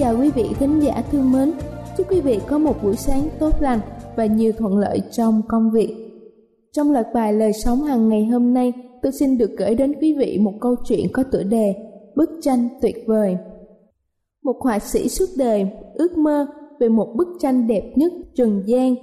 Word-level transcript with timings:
Chào 0.00 0.16
quý 0.20 0.30
vị 0.34 0.44
khán 0.54 0.80
giả 0.80 1.02
thương 1.12 1.32
mến. 1.32 1.52
Chúc 1.96 2.10
quý 2.10 2.20
vị 2.20 2.38
có 2.46 2.58
một 2.58 2.82
buổi 2.82 2.96
sáng 2.96 3.28
tốt 3.38 3.54
lành 3.60 3.80
và 4.16 4.26
nhiều 4.26 4.52
thuận 4.52 4.78
lợi 4.78 5.00
trong 5.10 5.42
công 5.48 5.70
việc. 5.70 5.94
Trong 6.72 6.92
loạt 6.92 7.06
bài 7.14 7.32
lời 7.32 7.52
sống 7.52 7.82
hàng 7.82 8.08
ngày 8.08 8.24
hôm 8.24 8.54
nay, 8.54 8.72
tôi 9.02 9.12
xin 9.12 9.38
được 9.38 9.50
gửi 9.58 9.74
đến 9.74 9.92
quý 10.00 10.14
vị 10.18 10.38
một 10.40 10.52
câu 10.60 10.74
chuyện 10.88 11.06
có 11.12 11.22
tựa 11.32 11.42
đề 11.42 11.74
Bức 12.16 12.30
tranh 12.42 12.68
tuyệt 12.82 12.96
vời. 13.06 13.36
Một 14.44 14.56
họa 14.60 14.78
sĩ 14.78 15.08
suốt 15.08 15.26
đời 15.38 15.66
ước 15.94 16.18
mơ 16.18 16.46
về 16.80 16.88
một 16.88 17.08
bức 17.16 17.28
tranh 17.40 17.66
đẹp 17.66 17.92
nhất 17.96 18.12
trần 18.34 18.62
gian. 18.66 18.94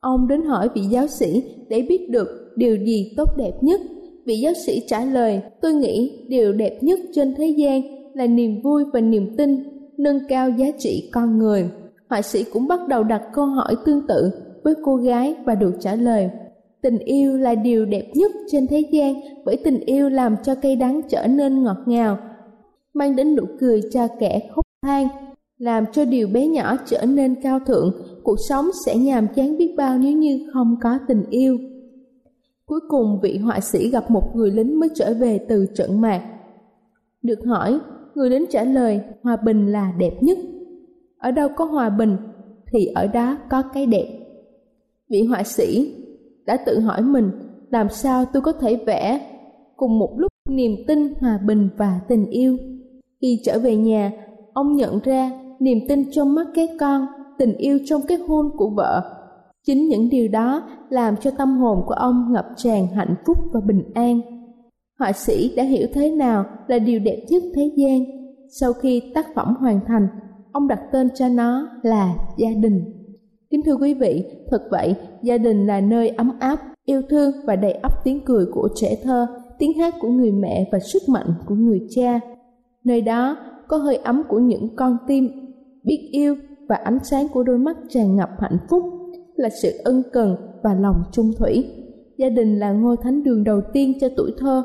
Ông 0.00 0.28
đến 0.28 0.42
hỏi 0.42 0.68
vị 0.74 0.82
giáo 0.90 1.06
sĩ 1.06 1.42
để 1.68 1.82
biết 1.88 2.10
được 2.10 2.28
điều 2.56 2.76
gì 2.76 3.14
tốt 3.16 3.28
đẹp 3.36 3.52
nhất. 3.60 3.80
Vị 4.26 4.36
giáo 4.36 4.52
sĩ 4.66 4.82
trả 4.88 5.04
lời, 5.04 5.40
tôi 5.62 5.74
nghĩ 5.74 6.26
điều 6.28 6.52
đẹp 6.52 6.78
nhất 6.82 7.00
trên 7.14 7.34
thế 7.34 7.46
gian 7.46 7.82
là 8.14 8.26
niềm 8.26 8.62
vui 8.62 8.84
và 8.92 9.00
niềm 9.00 9.36
tin, 9.36 9.73
nâng 9.98 10.20
cao 10.28 10.50
giá 10.50 10.66
trị 10.78 11.10
con 11.12 11.38
người. 11.38 11.70
Họa 12.10 12.22
sĩ 12.22 12.44
cũng 12.52 12.68
bắt 12.68 12.80
đầu 12.88 13.04
đặt 13.04 13.22
câu 13.32 13.46
hỏi 13.46 13.76
tương 13.84 14.06
tự 14.06 14.30
với 14.64 14.74
cô 14.84 14.96
gái 14.96 15.36
và 15.44 15.54
được 15.54 15.72
trả 15.80 15.94
lời. 15.94 16.30
Tình 16.82 16.98
yêu 16.98 17.36
là 17.36 17.54
điều 17.54 17.86
đẹp 17.86 18.10
nhất 18.14 18.30
trên 18.50 18.66
thế 18.66 18.80
gian 18.92 19.14
bởi 19.44 19.56
tình 19.56 19.80
yêu 19.80 20.08
làm 20.08 20.36
cho 20.42 20.54
cây 20.54 20.76
đắng 20.76 21.00
trở 21.08 21.26
nên 21.26 21.62
ngọt 21.62 21.76
ngào, 21.86 22.18
mang 22.94 23.16
đến 23.16 23.34
nụ 23.34 23.42
cười 23.60 23.80
cho 23.92 24.08
kẻ 24.18 24.48
khóc 24.54 24.64
than, 24.82 25.08
làm 25.58 25.84
cho 25.92 26.04
điều 26.04 26.28
bé 26.28 26.46
nhỏ 26.46 26.76
trở 26.86 27.06
nên 27.06 27.42
cao 27.42 27.60
thượng, 27.66 27.92
cuộc 28.22 28.36
sống 28.48 28.66
sẽ 28.86 28.96
nhàm 28.96 29.26
chán 29.34 29.58
biết 29.58 29.74
bao 29.76 29.98
nếu 29.98 30.12
như 30.12 30.50
không 30.52 30.76
có 30.82 30.98
tình 31.08 31.24
yêu. 31.30 31.58
Cuối 32.66 32.80
cùng 32.88 33.20
vị 33.22 33.38
họa 33.38 33.60
sĩ 33.60 33.90
gặp 33.90 34.10
một 34.10 34.36
người 34.36 34.50
lính 34.50 34.80
mới 34.80 34.88
trở 34.94 35.14
về 35.14 35.38
từ 35.48 35.66
trận 35.74 36.00
mạc. 36.00 36.22
Được 37.22 37.38
hỏi, 37.46 37.78
người 38.14 38.30
đến 38.30 38.44
trả 38.50 38.64
lời 38.64 39.00
hòa 39.22 39.36
bình 39.36 39.66
là 39.66 39.92
đẹp 39.98 40.22
nhất. 40.22 40.38
Ở 41.18 41.30
đâu 41.30 41.48
có 41.56 41.64
hòa 41.64 41.90
bình 41.90 42.16
thì 42.72 42.86
ở 42.86 43.06
đó 43.06 43.36
có 43.50 43.62
cái 43.62 43.86
đẹp. 43.86 44.18
Vị 45.08 45.22
họa 45.22 45.42
sĩ 45.42 45.94
đã 46.46 46.56
tự 46.56 46.80
hỏi 46.80 47.02
mình 47.02 47.30
làm 47.70 47.88
sao 47.88 48.24
tôi 48.24 48.42
có 48.42 48.52
thể 48.52 48.76
vẽ 48.86 49.30
cùng 49.76 49.98
một 49.98 50.14
lúc 50.16 50.28
niềm 50.48 50.76
tin, 50.86 51.14
hòa 51.20 51.38
bình 51.46 51.68
và 51.76 52.00
tình 52.08 52.26
yêu. 52.26 52.56
Khi 53.20 53.40
trở 53.44 53.58
về 53.58 53.76
nhà, 53.76 54.12
ông 54.52 54.76
nhận 54.76 54.98
ra 55.04 55.30
niềm 55.60 55.78
tin 55.88 56.10
trong 56.10 56.34
mắt 56.34 56.46
các 56.54 56.70
con, 56.80 57.06
tình 57.38 57.56
yêu 57.56 57.78
trong 57.84 58.02
cái 58.08 58.18
hôn 58.18 58.50
của 58.56 58.70
vợ. 58.70 59.10
Chính 59.66 59.88
những 59.88 60.08
điều 60.10 60.28
đó 60.28 60.62
làm 60.88 61.16
cho 61.16 61.30
tâm 61.30 61.56
hồn 61.56 61.82
của 61.86 61.94
ông 61.94 62.32
ngập 62.32 62.46
tràn 62.56 62.86
hạnh 62.86 63.14
phúc 63.26 63.38
và 63.52 63.60
bình 63.60 63.82
an. 63.94 64.20
Họa 64.98 65.12
sĩ 65.12 65.54
đã 65.56 65.62
hiểu 65.62 65.86
thế 65.94 66.10
nào 66.10 66.44
là 66.66 66.78
điều 66.78 67.00
đẹp 67.00 67.24
nhất 67.28 67.42
thế 67.54 67.70
gian. 67.76 68.04
Sau 68.60 68.72
khi 68.72 69.02
tác 69.14 69.26
phẩm 69.34 69.54
hoàn 69.60 69.80
thành, 69.86 70.06
ông 70.52 70.68
đặt 70.68 70.80
tên 70.92 71.08
cho 71.14 71.28
nó 71.28 71.68
là 71.82 72.14
gia 72.36 72.50
đình. 72.62 72.84
Kính 73.50 73.62
thưa 73.62 73.76
quý 73.76 73.94
vị, 73.94 74.24
thật 74.50 74.62
vậy, 74.70 74.94
gia 75.22 75.38
đình 75.38 75.66
là 75.66 75.80
nơi 75.80 76.08
ấm 76.08 76.32
áp, 76.40 76.60
yêu 76.84 77.02
thương 77.08 77.32
và 77.44 77.56
đầy 77.56 77.72
ắp 77.72 77.92
tiếng 78.04 78.20
cười 78.24 78.46
của 78.52 78.68
trẻ 78.74 78.96
thơ, 79.02 79.26
tiếng 79.58 79.78
hát 79.78 79.94
của 80.00 80.08
người 80.08 80.32
mẹ 80.32 80.68
và 80.72 80.78
sức 80.78 81.02
mạnh 81.08 81.34
của 81.46 81.54
người 81.54 81.80
cha. 81.90 82.20
Nơi 82.84 83.00
đó 83.00 83.36
có 83.68 83.76
hơi 83.76 83.96
ấm 83.96 84.22
của 84.28 84.38
những 84.38 84.76
con 84.76 84.96
tim 85.06 85.28
biết 85.84 86.08
yêu 86.12 86.36
và 86.68 86.76
ánh 86.76 86.98
sáng 87.04 87.26
của 87.28 87.42
đôi 87.42 87.58
mắt 87.58 87.76
tràn 87.88 88.16
ngập 88.16 88.30
hạnh 88.38 88.58
phúc, 88.70 88.82
là 89.36 89.48
sự 89.62 89.70
ân 89.84 90.02
cần 90.12 90.36
và 90.62 90.74
lòng 90.74 90.96
trung 91.12 91.32
thủy. 91.38 91.64
Gia 92.18 92.28
đình 92.28 92.58
là 92.58 92.72
ngôi 92.72 92.96
thánh 93.02 93.22
đường 93.22 93.44
đầu 93.44 93.60
tiên 93.72 93.92
cho 94.00 94.08
tuổi 94.16 94.30
thơ. 94.38 94.62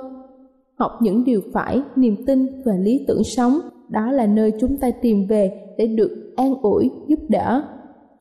Học 0.79 0.91
những 1.01 1.23
điều 1.23 1.41
phải, 1.53 1.81
niềm 1.95 2.15
tin 2.25 2.61
và 2.65 2.73
lý 2.73 3.05
tưởng 3.07 3.23
sống, 3.23 3.59
đó 3.89 4.11
là 4.11 4.25
nơi 4.27 4.53
chúng 4.59 4.77
ta 4.77 4.91
tìm 5.01 5.27
về 5.27 5.51
để 5.77 5.87
được 5.87 6.33
an 6.35 6.55
ủi, 6.61 6.91
giúp 7.07 7.19
đỡ. 7.29 7.63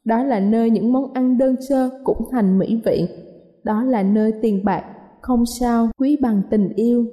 Đó 0.05 0.23
là 0.23 0.41
nơi 0.41 0.71
những 0.71 0.93
món 0.93 1.13
ăn 1.13 1.39
đơn 1.39 1.55
sơ 1.69 1.91
cũng 2.05 2.19
thành 2.31 2.59
mỹ 2.59 2.81
vị. 2.85 3.09
Đó 3.65 3.83
là 3.83 4.03
nơi 4.03 4.33
tiền 4.43 4.65
bạc 4.65 4.83
không 5.21 5.45
sao 5.61 5.89
quý 5.99 6.19
bằng 6.21 6.43
tình 6.51 6.73
yêu. 6.75 7.07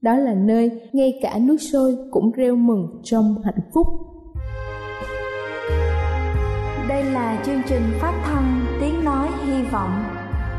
Đó 0.00 0.16
là 0.16 0.34
nơi 0.34 0.70
ngay 0.92 1.18
cả 1.22 1.38
nước 1.40 1.56
sôi 1.56 1.96
cũng 2.10 2.30
reo 2.30 2.56
mừng 2.56 3.00
trong 3.02 3.34
hạnh 3.44 3.70
phúc. 3.74 3.86
Đây 6.88 7.04
là 7.04 7.42
chương 7.46 7.62
trình 7.68 7.82
phát 8.00 8.22
thanh 8.24 8.60
Tiếng 8.80 9.04
Nói 9.04 9.28
Hy 9.46 9.62
Vọng 9.72 10.02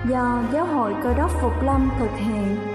do 0.09 0.43
Giáo 0.53 0.65
hội 0.65 0.93
Cơ 1.03 1.13
đốc 1.17 1.31
Phục 1.41 1.63
Lâm 1.65 1.89
thực 1.99 2.11
hiện. 2.17 2.74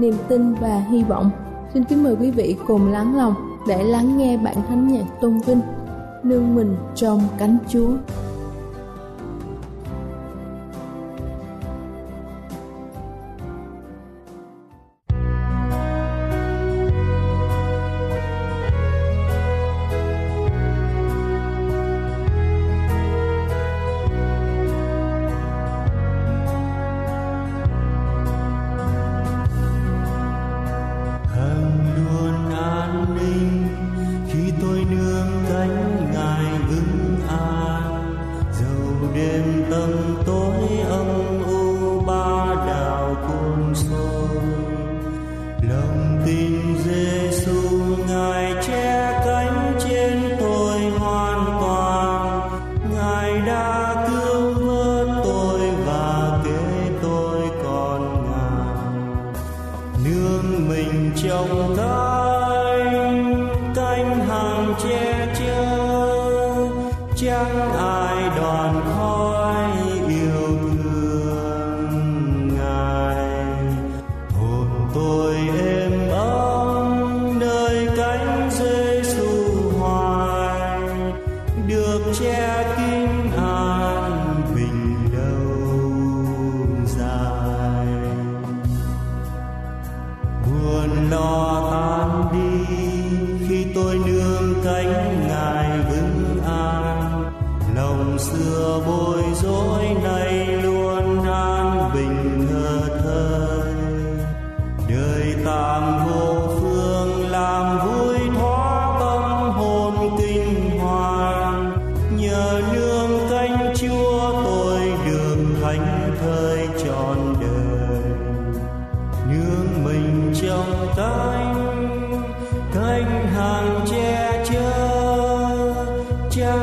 Niềm 0.00 0.14
tin 0.28 0.54
và 0.54 0.84
hy 0.90 1.02
vọng, 1.02 1.30
xin 1.74 1.84
kính 1.84 2.02
mời 2.02 2.16
quý 2.20 2.30
vị 2.30 2.56
cùng 2.66 2.92
lắng 2.92 3.16
lòng 3.16 3.34
để 3.68 3.82
lắng 3.84 4.18
nghe 4.18 4.36
bản 4.36 4.56
thánh 4.68 4.88
nhạc 4.88 5.04
tôn 5.20 5.40
vinh 5.46 5.60
nương 6.22 6.54
mình 6.54 6.76
trong 6.94 7.20
cánh 7.38 7.58
Chúa. 7.68 7.90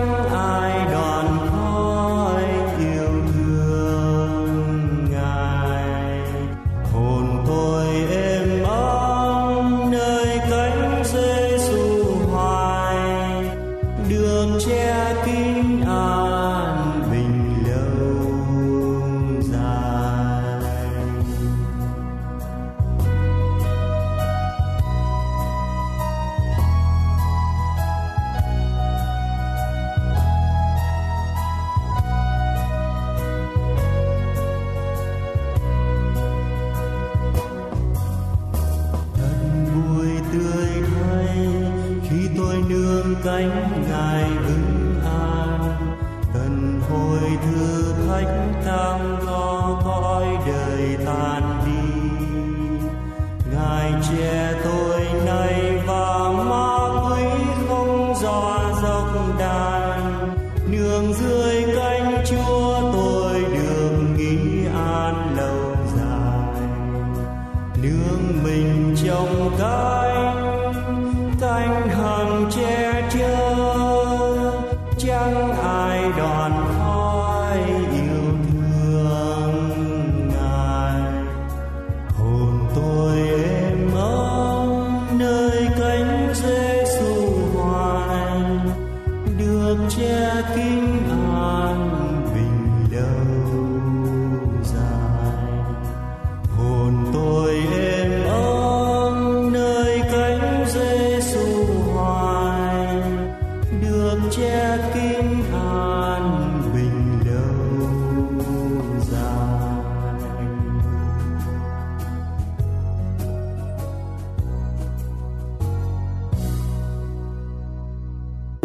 I 0.10 0.88
got. 0.92 1.17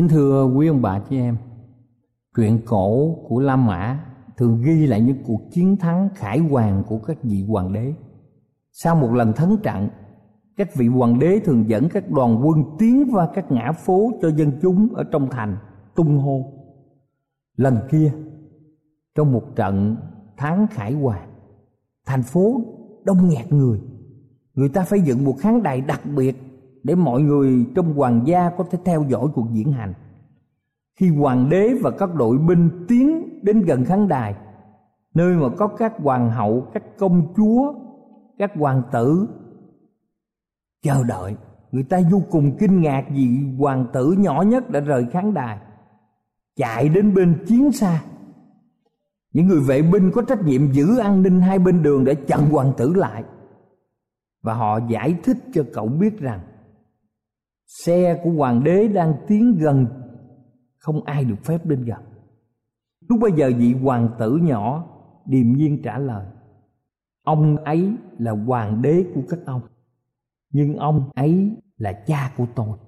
Thưa 0.09 0.45
quý 0.45 0.67
ông 0.67 0.83
bà 0.83 0.99
chị 0.99 1.17
em, 1.19 1.37
truyện 2.37 2.61
cổ 2.67 3.17
của 3.29 3.41
La 3.41 3.57
Mã 3.57 4.05
thường 4.37 4.63
ghi 4.63 4.87
lại 4.87 5.01
những 5.01 5.23
cuộc 5.27 5.41
chiến 5.51 5.77
thắng 5.77 6.09
khải 6.15 6.39
hoàn 6.39 6.85
của 6.85 6.99
các 6.99 7.23
vị 7.23 7.45
hoàng 7.49 7.73
đế. 7.73 7.95
Sau 8.73 8.97
một 8.97 9.13
lần 9.13 9.33
thắng 9.33 9.57
trận, 9.63 9.89
các 10.57 10.75
vị 10.77 10.87
hoàng 10.87 11.19
đế 11.19 11.41
thường 11.45 11.69
dẫn 11.69 11.89
các 11.89 12.11
đoàn 12.11 12.47
quân 12.47 12.65
tiến 12.79 13.09
qua 13.13 13.29
các 13.35 13.53
ngã 13.53 13.73
phố 13.73 14.13
cho 14.23 14.29
dân 14.29 14.53
chúng 14.63 14.89
ở 14.95 15.05
trong 15.05 15.29
thành 15.31 15.57
tung 15.95 16.19
hô. 16.19 16.53
Lần 17.57 17.77
kia, 17.91 18.13
trong 19.15 19.33
một 19.33 19.57
trận 19.57 19.97
thắng 20.37 20.67
khải 20.71 20.93
hoàn, 20.93 21.29
thành 22.07 22.23
phố 22.23 22.61
đông 23.05 23.29
nghẹt 23.29 23.53
người. 23.53 23.81
Người 24.55 24.69
ta 24.69 24.85
phải 24.85 25.01
dựng 25.01 25.25
một 25.25 25.35
khán 25.39 25.63
đài 25.63 25.81
đặc 25.81 26.01
biệt 26.17 26.37
để 26.83 26.95
mọi 26.95 27.23
người 27.23 27.67
trong 27.75 27.95
hoàng 27.95 28.23
gia 28.27 28.51
có 28.51 28.65
thể 28.71 28.79
theo 28.85 29.05
dõi 29.09 29.29
cuộc 29.35 29.47
diễn 29.53 29.73
hành. 29.73 29.95
Khi 31.01 31.09
hoàng 31.09 31.49
đế 31.51 31.75
và 31.83 31.91
các 31.91 32.15
đội 32.15 32.39
binh 32.39 32.71
tiến 32.89 33.41
đến 33.43 33.61
gần 33.61 33.85
khán 33.85 34.09
đài, 34.09 34.35
nơi 35.15 35.37
mà 35.37 35.49
có 35.57 35.67
các 35.67 35.93
hoàng 35.99 36.31
hậu, 36.31 36.67
các 36.75 36.83
công 36.99 37.35
chúa, 37.37 37.75
các 38.39 38.51
hoàng 38.55 38.83
tử 38.93 39.29
chờ 40.83 41.05
đợi, 41.05 41.37
người 41.73 41.83
ta 41.83 42.01
vô 42.12 42.23
cùng 42.31 42.57
kinh 42.59 42.81
ngạc 42.81 43.05
vì 43.11 43.29
hoàng 43.59 43.87
tử 43.93 44.15
nhỏ 44.19 44.43
nhất 44.43 44.71
đã 44.71 44.81
rời 44.81 45.07
khán 45.12 45.35
đài, 45.35 45.59
chạy 46.57 46.89
đến 46.89 47.15
bên 47.15 47.45
chiến 47.47 47.73
xa. 47.73 48.03
Những 49.33 49.49
người 49.49 49.61
vệ 49.61 49.83
binh 49.83 50.11
có 50.15 50.23
trách 50.23 50.43
nhiệm 50.45 50.73
giữ 50.73 50.99
an 50.99 51.23
ninh 51.23 51.41
hai 51.41 51.59
bên 51.59 51.83
đường 51.83 52.05
để 52.05 52.15
chặn 52.15 52.51
hoàng 52.51 52.73
tử 52.77 52.95
lại, 52.95 53.25
và 54.43 54.55
họ 54.55 54.81
giải 54.89 55.17
thích 55.25 55.37
cho 55.55 55.62
cậu 55.73 55.89
biết 55.89 56.21
rằng 56.21 56.41
xe 57.85 58.21
của 58.25 58.31
hoàng 58.31 58.64
đế 58.64 58.88
đang 58.88 59.14
tiến 59.29 59.57
gần. 59.61 59.87
Không 60.79 61.05
ai 61.05 61.25
được 61.25 61.45
phép 61.45 61.67
đến 61.67 61.85
gần 61.85 62.12
lúc 63.09 63.21
bây 63.21 63.33
giờ 63.33 63.50
vị 63.59 63.75
hoàng 63.75 64.09
tử 64.19 64.38
nhỏ 64.43 64.88
điềm 65.26 65.52
nhiên 65.52 65.83
trả 65.83 65.99
lời, 65.99 66.26
ông 67.23 67.57
ấy 67.57 67.97
là 68.19 68.33
hoàng 68.33 68.83
đế 68.83 69.05
của 69.14 69.23
các 69.29 69.38
ông, 69.47 69.62
nhưng 70.50 70.76
ông 70.76 71.11
ấy 71.14 71.57
là 71.76 72.05
cha 72.07 72.35
của 72.37 72.47
tôi. 72.55 72.79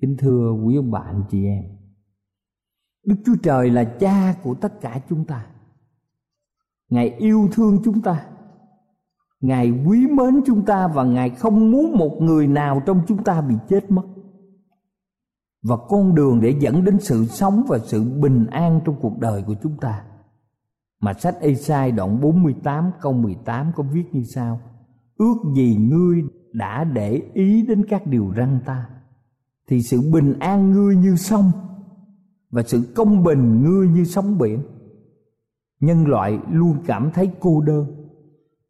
Kính 0.00 0.16
thưa 0.18 0.52
quý 0.52 0.76
ông 0.76 0.90
bà, 0.90 1.00
anh 1.00 1.22
chị 1.30 1.44
em, 1.44 1.64
đức 3.06 3.16
chúa 3.26 3.36
trời 3.42 3.70
là 3.70 3.96
cha 4.00 4.34
của 4.42 4.54
tất 4.54 4.80
cả 4.80 5.00
chúng 5.08 5.24
ta. 5.24 5.46
Ngài 6.88 7.10
yêu 7.10 7.48
thương 7.52 7.80
chúng 7.84 8.02
ta 8.02 8.30
ngài 9.44 9.70
quý 9.86 10.06
mến 10.06 10.40
chúng 10.46 10.64
ta 10.64 10.88
và 10.88 11.04
ngài 11.04 11.30
không 11.30 11.70
muốn 11.70 11.92
một 11.96 12.18
người 12.20 12.46
nào 12.46 12.82
trong 12.86 13.00
chúng 13.06 13.24
ta 13.24 13.40
bị 13.40 13.54
chết 13.68 13.90
mất. 13.90 14.02
Và 15.62 15.76
con 15.88 16.14
đường 16.14 16.40
để 16.40 16.54
dẫn 16.60 16.84
đến 16.84 17.00
sự 17.00 17.26
sống 17.26 17.64
và 17.68 17.78
sự 17.78 18.04
bình 18.20 18.46
an 18.46 18.80
trong 18.84 18.96
cuộc 19.00 19.18
đời 19.18 19.42
của 19.46 19.54
chúng 19.62 19.76
ta. 19.80 20.04
Mà 21.00 21.12
sách 21.14 21.36
Ê-sai 21.40 21.92
đoạn 21.92 22.20
48 22.20 22.90
câu 23.00 23.12
18 23.12 23.72
có 23.76 23.84
viết 23.92 24.04
như 24.12 24.22
sau. 24.34 24.60
Ước 25.16 25.36
gì 25.56 25.76
ngươi 25.76 26.22
đã 26.52 26.84
để 26.84 27.22
ý 27.34 27.66
đến 27.66 27.84
các 27.88 28.06
điều 28.06 28.32
răn 28.36 28.60
ta, 28.66 28.88
Thì 29.68 29.82
sự 29.82 30.00
bình 30.12 30.38
an 30.38 30.70
ngươi 30.70 30.96
như 30.96 31.16
sông 31.16 31.52
Và 32.50 32.62
sự 32.62 32.92
công 32.94 33.22
bình 33.22 33.62
ngươi 33.62 33.88
như 33.88 34.04
sóng 34.04 34.38
biển. 34.38 34.62
Nhân 35.80 36.06
loại 36.06 36.38
luôn 36.50 36.76
cảm 36.86 37.10
thấy 37.14 37.30
cô 37.40 37.60
đơn 37.60 38.03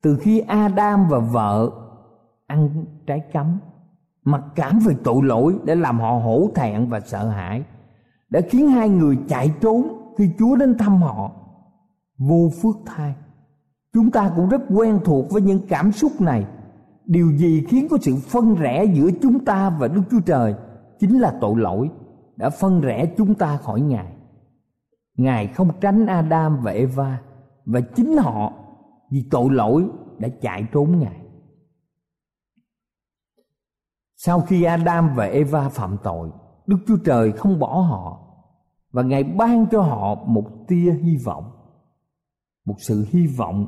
từ 0.04 0.16
khi 0.20 0.40
Adam 0.40 1.08
và 1.08 1.18
vợ 1.18 1.70
ăn 2.46 2.84
trái 3.06 3.22
cấm, 3.32 3.58
Mặc 4.24 4.42
cảm 4.54 4.78
về 4.86 4.94
tội 5.04 5.22
lỗi 5.22 5.54
để 5.64 5.74
làm 5.74 6.00
họ 6.00 6.10
hổ 6.10 6.50
thẹn 6.54 6.88
và 6.88 7.00
sợ 7.00 7.28
hãi, 7.28 7.62
Đã 8.30 8.40
khiến 8.50 8.68
hai 8.68 8.88
người 8.88 9.18
chạy 9.28 9.54
trốn 9.60 9.88
khi 10.18 10.30
Chúa 10.38 10.56
đến 10.56 10.78
thăm 10.78 11.02
họ. 11.02 11.32
Vô 12.18 12.50
phước 12.62 12.76
thai. 12.86 13.14
Chúng 13.92 14.10
ta 14.10 14.30
cũng 14.36 14.48
rất 14.48 14.62
quen 14.70 15.00
thuộc 15.04 15.30
với 15.30 15.42
những 15.42 15.60
cảm 15.68 15.92
xúc 15.92 16.20
này. 16.20 16.46
Điều 17.04 17.32
gì 17.32 17.64
khiến 17.68 17.86
có 17.90 17.98
sự 18.02 18.16
phân 18.16 18.54
rẽ 18.54 18.84
giữa 18.84 19.10
chúng 19.22 19.44
ta 19.44 19.70
và 19.70 19.88
đức 19.88 20.02
chúa 20.10 20.20
trời 20.26 20.54
chính 21.00 21.20
là 21.20 21.34
tội 21.40 21.54
lỗi 21.56 21.90
đã 22.36 22.50
phân 22.50 22.80
rẽ 22.80 23.06
chúng 23.16 23.34
ta 23.34 23.56
khỏi 23.56 23.80
ngài. 23.80 24.12
Ngài 25.16 25.46
không 25.46 25.68
tránh 25.80 26.06
adam 26.06 26.60
và 26.62 26.70
eva 26.70 27.18
và 27.64 27.80
chính 27.80 28.16
họ 28.16 28.52
vì 29.10 29.24
tội 29.30 29.48
lỗi 29.50 29.88
đã 30.18 30.28
chạy 30.40 30.66
trốn 30.72 30.98
ngài. 30.98 31.20
Sau 34.16 34.40
khi 34.40 34.62
adam 34.62 35.14
và 35.16 35.24
eva 35.24 35.68
phạm 35.68 35.96
tội, 36.02 36.30
đức 36.66 36.76
chúa 36.86 36.96
trời 37.04 37.32
không 37.32 37.58
bỏ 37.58 37.80
họ 37.80 38.20
và 38.92 39.02
ngài 39.02 39.24
ban 39.24 39.66
cho 39.70 39.82
họ 39.82 40.14
một 40.14 40.50
tia 40.68 40.92
hy 41.02 41.16
vọng, 41.24 41.44
một 42.64 42.76
sự 42.78 43.06
hy 43.10 43.26
vọng 43.26 43.66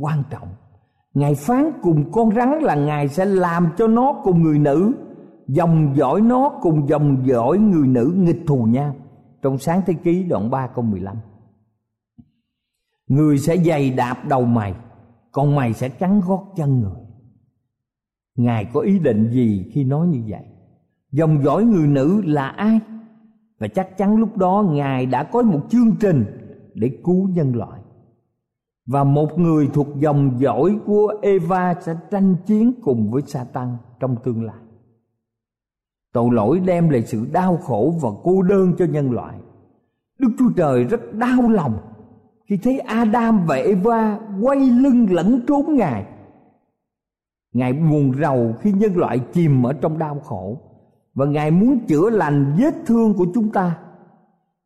quan 0.00 0.22
trọng. 0.30 0.48
Ngài 1.14 1.34
phán 1.34 1.72
cùng 1.82 2.12
con 2.12 2.34
rắn 2.34 2.48
là 2.62 2.74
ngài 2.74 3.08
sẽ 3.08 3.24
làm 3.24 3.68
cho 3.76 3.86
nó 3.86 4.20
cùng 4.24 4.42
người 4.42 4.58
nữ, 4.58 4.92
dòng 5.46 5.96
dõi 5.96 6.20
nó 6.20 6.58
cùng 6.62 6.88
dòng 6.88 7.26
dõi 7.26 7.58
người 7.58 7.88
nữ 7.88 8.12
nghịch 8.16 8.42
thù 8.46 8.64
nhau 8.64 8.94
trong 9.42 9.58
sáng 9.58 9.80
thế 9.86 9.94
ký 9.94 10.22
đoạn 10.22 10.50
3 10.50 10.66
câu 10.66 10.84
15 10.84 11.16
người 13.08 13.38
sẽ 13.38 13.56
giày 13.56 13.90
đạp 13.90 14.28
đầu 14.28 14.44
mày, 14.44 14.74
còn 15.32 15.54
mày 15.54 15.72
sẽ 15.72 15.88
cắn 15.88 16.20
gót 16.20 16.52
chân 16.56 16.80
người 16.80 17.06
ngài 18.36 18.64
có 18.64 18.80
ý 18.80 18.98
định 18.98 19.30
gì 19.30 19.70
khi 19.72 19.84
nói 19.84 20.06
như 20.06 20.22
vậy 20.28 20.44
dòng 21.12 21.44
dõi 21.44 21.64
người 21.64 21.86
nữ 21.86 22.22
là 22.24 22.48
ai 22.48 22.80
và 23.58 23.68
chắc 23.68 23.96
chắn 23.96 24.16
lúc 24.16 24.36
đó 24.36 24.64
ngài 24.70 25.06
đã 25.06 25.24
có 25.24 25.42
một 25.42 25.60
chương 25.68 25.96
trình 26.00 26.24
để 26.74 26.90
cứu 27.04 27.28
nhân 27.28 27.56
loại 27.56 27.80
và 28.86 29.04
một 29.04 29.38
người 29.38 29.68
thuộc 29.74 29.86
dòng 29.98 30.36
dõi 30.38 30.78
của 30.86 31.14
Eva 31.22 31.74
sẽ 31.80 31.96
tranh 32.10 32.36
chiến 32.46 32.72
cùng 32.82 33.10
với 33.10 33.22
Satan 33.26 33.76
trong 34.00 34.16
tương 34.24 34.44
lai. 34.44 34.56
Tội 36.12 36.28
lỗi 36.32 36.60
đem 36.66 36.88
lại 36.88 37.02
sự 37.02 37.26
đau 37.32 37.56
khổ 37.56 37.94
và 38.02 38.08
cô 38.22 38.42
đơn 38.42 38.72
cho 38.78 38.84
nhân 38.84 39.10
loại. 39.10 39.38
Đức 40.18 40.28
Chúa 40.38 40.50
Trời 40.56 40.84
rất 40.84 41.14
đau 41.14 41.48
lòng 41.48 41.78
khi 42.46 42.56
thấy 42.56 42.78
Adam 42.78 43.46
và 43.46 43.56
Eva 43.56 44.18
quay 44.40 44.58
lưng 44.58 45.06
lẫn 45.10 45.40
trốn 45.48 45.74
Ngài. 45.74 46.06
Ngài 47.52 47.72
buồn 47.72 48.12
rầu 48.20 48.54
khi 48.60 48.72
nhân 48.72 48.96
loại 48.96 49.18
chìm 49.18 49.66
ở 49.66 49.72
trong 49.72 49.98
đau 49.98 50.20
khổ. 50.24 50.60
Và 51.14 51.26
Ngài 51.26 51.50
muốn 51.50 51.78
chữa 51.86 52.10
lành 52.10 52.56
vết 52.58 52.74
thương 52.86 53.14
của 53.14 53.26
chúng 53.34 53.52
ta. 53.52 53.78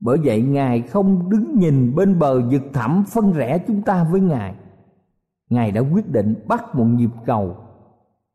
Bởi 0.01 0.19
vậy 0.25 0.43
ngài 0.43 0.83
không 0.83 1.31
đứng 1.31 1.59
nhìn 1.59 1.95
bên 1.95 2.19
bờ 2.19 2.41
vực 2.51 2.63
thẳm 2.73 3.05
phân 3.09 3.33
rẽ 3.33 3.59
chúng 3.67 3.83
ta 3.83 4.05
với 4.05 4.21
ngài. 4.21 4.55
Ngài 5.51 5.71
đã 5.71 5.81
quyết 5.81 6.09
định 6.09 6.35
bắt 6.49 6.75
một 6.75 6.85
nhịp 6.85 7.11
cầu 7.27 7.57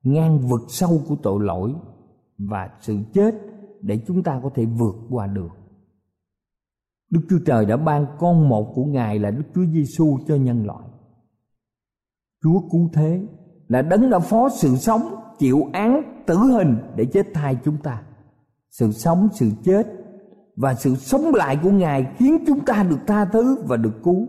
ngang 0.03 0.39
vực 0.39 0.61
sâu 0.67 1.01
của 1.09 1.15
tội 1.23 1.43
lỗi 1.43 1.73
và 2.37 2.69
sự 2.81 2.97
chết 3.13 3.35
để 3.81 3.99
chúng 4.07 4.23
ta 4.23 4.39
có 4.43 4.49
thể 4.55 4.65
vượt 4.65 4.95
qua 5.09 5.27
được. 5.27 5.49
Đức 7.09 7.21
Chúa 7.29 7.39
Trời 7.45 7.65
đã 7.65 7.77
ban 7.77 8.05
con 8.19 8.49
một 8.49 8.71
của 8.75 8.85
Ngài 8.85 9.19
là 9.19 9.31
Đức 9.31 9.43
Chúa 9.55 9.65
Giêsu 9.65 10.17
cho 10.27 10.35
nhân 10.35 10.65
loại. 10.65 10.87
Chúa 12.43 12.59
cứu 12.71 12.89
thế 12.93 13.21
là 13.67 13.81
đấng 13.81 14.09
đã 14.09 14.19
phó 14.19 14.49
sự 14.49 14.75
sống 14.75 15.01
chịu 15.37 15.69
án 15.73 16.23
tử 16.27 16.35
hình 16.35 16.77
để 16.95 17.05
chết 17.05 17.27
thay 17.33 17.57
chúng 17.65 17.77
ta. 17.77 18.01
Sự 18.69 18.91
sống, 18.91 19.29
sự 19.33 19.49
chết 19.63 19.87
và 20.55 20.73
sự 20.73 20.95
sống 20.95 21.35
lại 21.35 21.59
của 21.63 21.71
ngài 21.71 22.13
khiến 22.17 22.43
chúng 22.47 22.65
ta 22.65 22.83
được 22.89 22.99
tha 23.07 23.25
thứ 23.25 23.57
và 23.67 23.77
được 23.77 24.03
cứu 24.03 24.27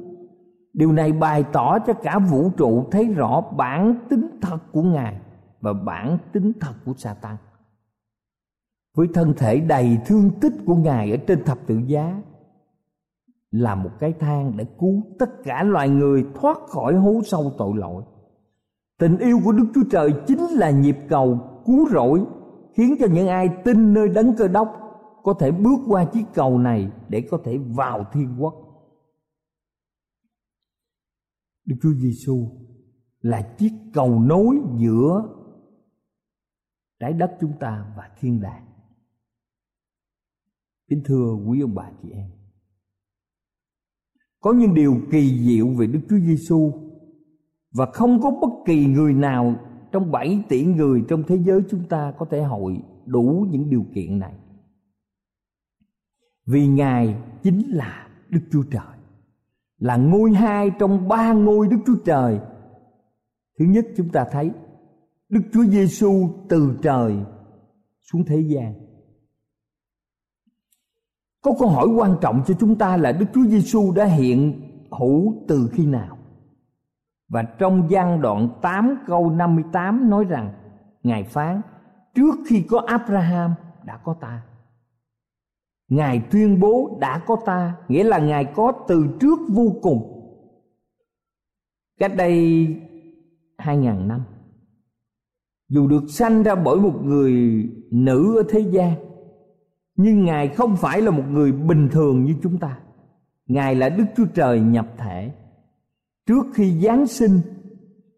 điều 0.76 0.92
này 0.92 1.12
bày 1.12 1.44
tỏ 1.52 1.78
cho 1.78 1.92
cả 1.92 2.18
vũ 2.18 2.50
trụ 2.50 2.88
thấy 2.90 3.04
rõ 3.04 3.40
bản 3.56 4.06
tính 4.10 4.30
thật 4.42 4.58
của 4.72 4.82
ngài 4.82 5.20
và 5.60 5.72
bản 5.72 6.18
tính 6.32 6.52
thật 6.60 6.74
của 6.84 6.92
Satan. 6.96 7.36
Với 8.96 9.06
thân 9.14 9.34
thể 9.36 9.60
đầy 9.60 9.98
thương 10.06 10.30
tích 10.40 10.52
của 10.66 10.74
ngài 10.74 11.10
ở 11.10 11.16
trên 11.26 11.44
thập 11.44 11.58
tự 11.66 11.80
giá 11.86 12.22
là 13.60 13.74
một 13.74 13.90
cái 13.98 14.12
thang 14.20 14.56
để 14.56 14.64
cứu 14.78 15.02
tất 15.18 15.30
cả 15.44 15.62
loài 15.62 15.88
người 15.88 16.24
thoát 16.34 16.58
khỏi 16.68 16.94
hố 16.94 17.20
sâu 17.24 17.52
tội 17.58 17.76
lỗi. 17.76 18.02
Tình 18.98 19.18
yêu 19.18 19.40
của 19.44 19.52
Đức 19.52 19.66
Chúa 19.74 19.84
Trời 19.90 20.14
chính 20.26 20.46
là 20.50 20.70
nhịp 20.70 20.96
cầu 21.08 21.38
cứu 21.66 21.88
rỗi, 21.88 22.24
khiến 22.74 22.94
cho 23.00 23.06
những 23.12 23.28
ai 23.28 23.48
tin 23.64 23.94
nơi 23.94 24.08
đấng 24.08 24.36
cơ 24.36 24.48
đốc 24.48 24.68
có 25.22 25.34
thể 25.40 25.50
bước 25.50 25.78
qua 25.86 26.04
chiếc 26.04 26.24
cầu 26.34 26.58
này 26.58 26.92
để 27.08 27.28
có 27.30 27.38
thể 27.44 27.58
vào 27.58 28.04
thiên 28.12 28.36
quốc 28.38 28.54
Đức 31.66 31.76
Chúa 31.82 31.92
Giêsu 31.92 32.48
là 33.20 33.54
chiếc 33.58 33.72
cầu 33.92 34.20
nối 34.20 34.56
giữa 34.76 35.28
trái 36.98 37.12
đất 37.12 37.36
chúng 37.40 37.52
ta 37.60 37.94
và 37.96 38.10
thiên 38.18 38.40
đàng. 38.40 38.66
Kính 40.88 41.02
thưa 41.04 41.34
quý 41.46 41.60
ông 41.60 41.74
bà 41.74 41.90
chị 42.02 42.10
em. 42.10 42.30
Có 44.46 44.52
những 44.52 44.74
điều 44.74 45.00
kỳ 45.10 45.46
diệu 45.46 45.68
về 45.68 45.86
Đức 45.86 46.00
Chúa 46.10 46.18
Giêsu 46.18 46.72
và 47.74 47.86
không 47.86 48.20
có 48.22 48.30
bất 48.30 48.48
kỳ 48.66 48.86
người 48.86 49.12
nào 49.12 49.54
trong 49.92 50.10
7 50.10 50.44
tỷ 50.48 50.64
người 50.64 51.04
trong 51.08 51.22
thế 51.28 51.36
giới 51.36 51.60
chúng 51.70 51.84
ta 51.88 52.12
có 52.18 52.26
thể 52.30 52.42
hội 52.42 52.82
đủ 53.06 53.46
những 53.50 53.70
điều 53.70 53.84
kiện 53.94 54.18
này. 54.18 54.32
Vì 56.46 56.66
ngài 56.66 57.16
chính 57.42 57.62
là 57.70 58.08
đức 58.28 58.40
chúa 58.52 58.62
trời, 58.70 58.96
là 59.78 59.96
ngôi 59.96 60.32
hai 60.32 60.70
trong 60.78 61.08
ba 61.08 61.32
ngôi 61.32 61.68
đức 61.68 61.78
chúa 61.86 61.98
trời. 62.04 62.40
Thứ 63.58 63.64
nhất 63.64 63.86
chúng 63.96 64.08
ta 64.08 64.26
thấy 64.32 64.50
đức 65.28 65.42
chúa 65.52 65.64
giêsu 65.64 66.28
từ 66.48 66.78
trời 66.82 67.16
xuống 68.12 68.24
thế 68.26 68.40
gian 68.40 68.85
có 71.46 71.54
câu 71.58 71.68
hỏi 71.68 71.88
quan 71.88 72.16
trọng 72.20 72.42
cho 72.46 72.54
chúng 72.60 72.76
ta 72.76 72.96
là 72.96 73.12
đức 73.12 73.26
chúa 73.34 73.44
giêsu 73.44 73.92
đã 73.92 74.04
hiện 74.04 74.60
hữu 74.90 75.34
từ 75.48 75.70
khi 75.72 75.86
nào? 75.86 76.18
Và 77.28 77.42
trong 77.42 77.90
gian 77.90 78.20
đoạn 78.20 78.48
8 78.62 78.98
câu 79.06 79.30
58 79.30 80.10
nói 80.10 80.24
rằng, 80.24 80.52
Ngài 81.02 81.24
phán, 81.24 81.60
Trước 82.14 82.34
khi 82.46 82.62
có 82.70 82.82
Abraham, 82.86 83.54
đã 83.84 83.96
có 83.96 84.14
ta. 84.20 84.42
Ngài 85.88 86.22
tuyên 86.30 86.60
bố, 86.60 86.98
đã 87.00 87.18
có 87.26 87.36
ta, 87.46 87.76
Nghĩa 87.88 88.04
là 88.04 88.18
Ngài 88.18 88.44
có 88.44 88.72
từ 88.88 89.06
trước 89.20 89.38
vô 89.48 89.72
cùng. 89.82 90.12
Cách 91.98 92.12
đây 92.16 92.66
hai 93.58 93.76
ngàn 93.76 94.08
năm, 94.08 94.20
Dù 95.68 95.88
được 95.88 96.04
sanh 96.08 96.42
ra 96.42 96.54
bởi 96.54 96.76
một 96.76 97.00
người 97.04 97.64
nữ 97.90 98.36
ở 98.36 98.42
thế 98.48 98.60
gian 98.60 99.05
nhưng 99.96 100.24
Ngài 100.24 100.48
không 100.48 100.76
phải 100.76 101.02
là 101.02 101.10
một 101.10 101.22
người 101.30 101.52
bình 101.52 101.88
thường 101.92 102.24
như 102.24 102.34
chúng 102.42 102.58
ta. 102.58 102.78
Ngài 103.46 103.74
là 103.74 103.88
Đức 103.88 104.04
Chúa 104.16 104.26
Trời 104.34 104.60
nhập 104.60 104.86
thể. 104.96 105.30
Trước 106.26 106.46
khi 106.54 106.80
Giáng 106.80 107.06
sinh, 107.06 107.40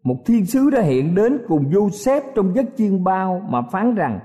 một 0.03 0.15
thiên 0.25 0.45
sứ 0.45 0.69
đã 0.69 0.81
hiện 0.81 1.15
đến 1.15 1.37
cùng 1.47 1.69
Joseph 1.69 2.21
trong 2.35 2.55
giấc 2.55 2.65
chiên 2.77 3.03
bao 3.03 3.41
mà 3.49 3.61
phán 3.61 3.95
rằng, 3.95 4.19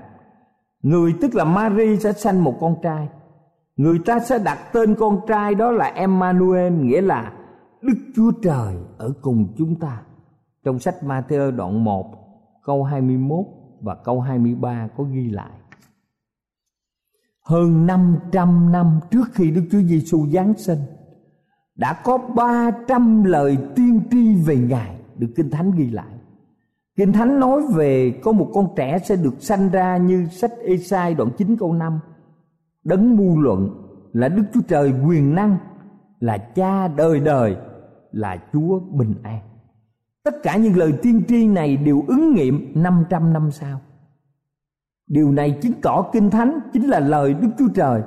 người 0.81 1.13
tức 1.21 1.35
là 1.35 1.43
Mary 1.43 1.97
sẽ 1.97 2.13
sanh 2.13 2.43
một 2.43 2.57
con 2.59 2.75
trai. 2.83 3.09
Người 3.75 3.99
ta 4.05 4.19
sẽ 4.19 4.39
đặt 4.39 4.57
tên 4.73 4.95
con 4.95 5.19
trai 5.27 5.55
đó 5.55 5.71
là 5.71 5.85
Emmanuel, 5.85 6.73
nghĩa 6.73 7.01
là 7.01 7.33
Đức 7.81 7.97
Chúa 8.15 8.31
Trời 8.43 8.75
ở 8.97 9.13
cùng 9.21 9.47
chúng 9.57 9.79
ta. 9.79 10.01
Trong 10.63 10.79
sách 10.79 10.95
Matthew 11.01 11.55
đoạn 11.55 11.83
1 11.83 12.05
câu 12.65 12.83
21 12.83 13.45
và 13.81 13.95
câu 13.95 14.21
23 14.21 14.87
có 14.97 15.03
ghi 15.03 15.29
lại 15.29 15.51
hơn 17.45 17.85
500 17.85 18.71
năm 18.71 18.99
trước 19.11 19.23
khi 19.33 19.51
Đức 19.51 19.63
Chúa 19.71 19.81
Giêsu 19.81 20.27
giáng 20.27 20.53
sinh 20.57 20.79
đã 21.75 22.01
có 22.03 22.17
300 22.17 23.23
lời 23.23 23.57
tiên 23.75 24.01
tri 24.11 24.35
về 24.35 24.55
Ngài 24.57 24.95
được 25.17 25.27
Kinh 25.35 25.49
Thánh 25.49 25.71
ghi 25.71 25.89
lại. 25.89 26.13
Kinh 26.95 27.11
Thánh 27.11 27.39
nói 27.39 27.61
về 27.73 28.19
có 28.23 28.31
một 28.31 28.51
con 28.53 28.67
trẻ 28.75 28.99
sẽ 29.05 29.15
được 29.15 29.35
sanh 29.39 29.69
ra 29.69 29.97
như 29.97 30.27
sách 30.31 30.51
Ê-sai 30.63 31.13
đoạn 31.13 31.29
9 31.37 31.57
câu 31.59 31.73
5. 31.73 31.99
Đấng 32.83 33.17
mưu 33.17 33.39
luận 33.41 33.69
là 34.13 34.29
Đức 34.29 34.43
Chúa 34.53 34.61
Trời 34.67 34.93
quyền 35.07 35.35
năng, 35.35 35.57
là 36.19 36.37
cha 36.37 36.87
đời 36.87 37.19
đời, 37.19 37.55
là 38.11 38.37
Chúa 38.53 38.79
bình 38.79 39.13
an. 39.23 39.39
Tất 40.23 40.35
cả 40.43 40.57
những 40.57 40.77
lời 40.77 40.93
tiên 41.01 41.23
tri 41.27 41.47
này 41.47 41.77
đều 41.77 42.03
ứng 42.07 42.33
nghiệm 42.33 42.71
500 42.75 43.33
năm 43.33 43.51
sau. 43.51 43.81
Điều 45.07 45.31
này 45.31 45.57
chứng 45.61 45.73
tỏ 45.81 46.09
Kinh 46.13 46.29
Thánh 46.29 46.59
chính 46.73 46.89
là 46.89 46.99
lời 46.99 47.33
Đức 47.33 47.49
Chúa 47.57 47.67
Trời. 47.75 48.01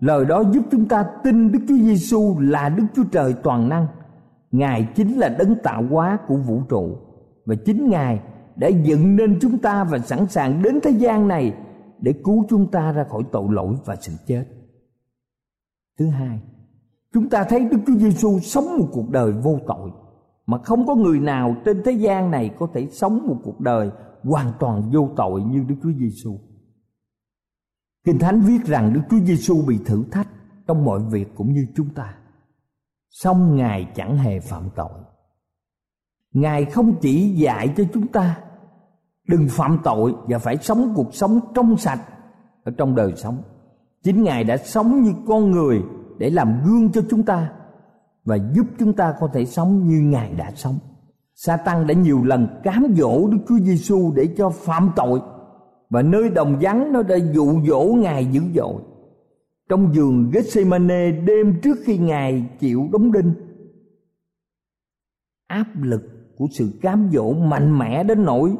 Lời 0.00 0.24
đó 0.24 0.42
giúp 0.52 0.62
chúng 0.70 0.88
ta 0.88 1.06
tin 1.24 1.52
Đức 1.52 1.58
Chúa 1.68 1.76
Giêsu 1.76 2.38
là 2.40 2.68
Đức 2.68 2.84
Chúa 2.94 3.04
Trời 3.12 3.34
toàn 3.42 3.68
năng. 3.68 3.86
Ngài 4.50 4.88
chính 4.94 5.18
là 5.18 5.28
đấng 5.28 5.54
tạo 5.62 5.82
hóa 5.90 6.18
của 6.28 6.36
vũ 6.36 6.62
trụ 6.68 6.96
và 7.46 7.54
chính 7.54 7.90
Ngài 7.90 8.20
đã 8.56 8.68
dựng 8.68 9.16
nên 9.16 9.38
chúng 9.40 9.58
ta 9.58 9.84
và 9.84 9.98
sẵn 9.98 10.26
sàng 10.26 10.62
đến 10.62 10.80
thế 10.82 10.90
gian 10.90 11.28
này 11.28 11.54
để 12.00 12.14
cứu 12.24 12.44
chúng 12.48 12.70
ta 12.70 12.92
ra 12.92 13.04
khỏi 13.04 13.22
tội 13.32 13.46
lỗi 13.50 13.74
và 13.84 13.96
sự 14.00 14.12
chết. 14.26 14.44
Thứ 15.98 16.08
hai, 16.08 16.38
chúng 17.12 17.28
ta 17.28 17.44
thấy 17.44 17.64
Đức 17.64 17.78
Chúa 17.86 17.94
Giêsu 17.94 18.38
sống 18.38 18.78
một 18.78 18.86
cuộc 18.92 19.10
đời 19.10 19.32
vô 19.32 19.58
tội 19.66 19.90
mà 20.46 20.58
không 20.58 20.86
có 20.86 20.94
người 20.94 21.20
nào 21.20 21.56
trên 21.64 21.82
thế 21.84 21.92
gian 21.92 22.30
này 22.30 22.50
có 22.58 22.68
thể 22.74 22.86
sống 22.86 23.26
một 23.26 23.36
cuộc 23.44 23.60
đời 23.60 23.90
hoàn 24.22 24.52
toàn 24.60 24.90
vô 24.92 25.10
tội 25.16 25.42
như 25.42 25.64
Đức 25.68 25.74
Chúa 25.82 25.92
Giêsu. 25.98 26.38
Kinh 28.04 28.18
Thánh 28.18 28.40
viết 28.40 28.64
rằng 28.64 28.92
Đức 28.92 29.00
Chúa 29.10 29.20
Giêsu 29.24 29.64
bị 29.66 29.78
thử 29.86 30.04
thách 30.10 30.28
trong 30.66 30.84
mọi 30.84 31.00
việc 31.10 31.28
cũng 31.34 31.52
như 31.52 31.66
chúng 31.76 31.88
ta. 31.94 32.14
Song 33.10 33.56
Ngài 33.56 33.88
chẳng 33.94 34.18
hề 34.18 34.40
phạm 34.40 34.70
tội. 34.76 35.00
Ngài 36.32 36.64
không 36.64 37.00
chỉ 37.00 37.28
dạy 37.28 37.74
cho 37.76 37.84
chúng 37.94 38.06
ta 38.06 38.40
đừng 39.28 39.48
phạm 39.50 39.78
tội 39.84 40.14
và 40.28 40.38
phải 40.38 40.56
sống 40.56 40.92
cuộc 40.96 41.14
sống 41.14 41.40
trong 41.54 41.76
sạch 41.76 42.00
ở 42.64 42.72
trong 42.78 42.94
đời 42.94 43.12
sống. 43.16 43.42
Chính 44.02 44.22
Ngài 44.22 44.44
đã 44.44 44.56
sống 44.56 45.02
như 45.02 45.12
con 45.26 45.50
người 45.50 45.82
để 46.18 46.30
làm 46.30 46.60
gương 46.64 46.92
cho 46.92 47.02
chúng 47.10 47.22
ta 47.22 47.52
và 48.24 48.36
giúp 48.36 48.66
chúng 48.78 48.92
ta 48.92 49.14
có 49.20 49.28
thể 49.32 49.44
sống 49.44 49.88
như 49.88 50.00
Ngài 50.00 50.34
đã 50.34 50.52
sống. 50.54 50.78
Satan 51.40 51.86
đã 51.86 51.94
nhiều 51.94 52.24
lần 52.24 52.48
cám 52.62 52.94
dỗ 52.96 53.28
Đức 53.28 53.38
Chúa 53.48 53.58
Giêsu 53.58 54.12
để 54.16 54.28
cho 54.36 54.50
phạm 54.50 54.90
tội 54.96 55.20
và 55.90 56.02
nơi 56.02 56.30
đồng 56.30 56.58
vắng 56.60 56.92
nó 56.92 57.02
đã 57.02 57.16
dụ 57.16 57.60
dỗ 57.66 57.84
Ngài 57.84 58.26
dữ 58.26 58.40
dội. 58.54 58.82
Trong 59.68 59.94
giường 59.94 60.30
Gethsemane 60.30 61.10
đêm 61.10 61.60
trước 61.62 61.78
khi 61.84 61.98
Ngài 61.98 62.48
chịu 62.58 62.88
đóng 62.92 63.12
đinh, 63.12 63.32
áp 65.46 65.66
lực 65.82 66.02
của 66.36 66.46
sự 66.50 66.70
cám 66.82 67.10
dỗ 67.12 67.32
mạnh 67.32 67.78
mẽ 67.78 68.04
đến 68.04 68.24
nỗi 68.24 68.56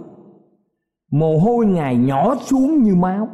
mồ 1.11 1.39
hôi 1.39 1.67
Ngài 1.67 1.97
nhỏ 1.97 2.35
xuống 2.41 2.83
như 2.83 2.95
máu. 2.95 3.29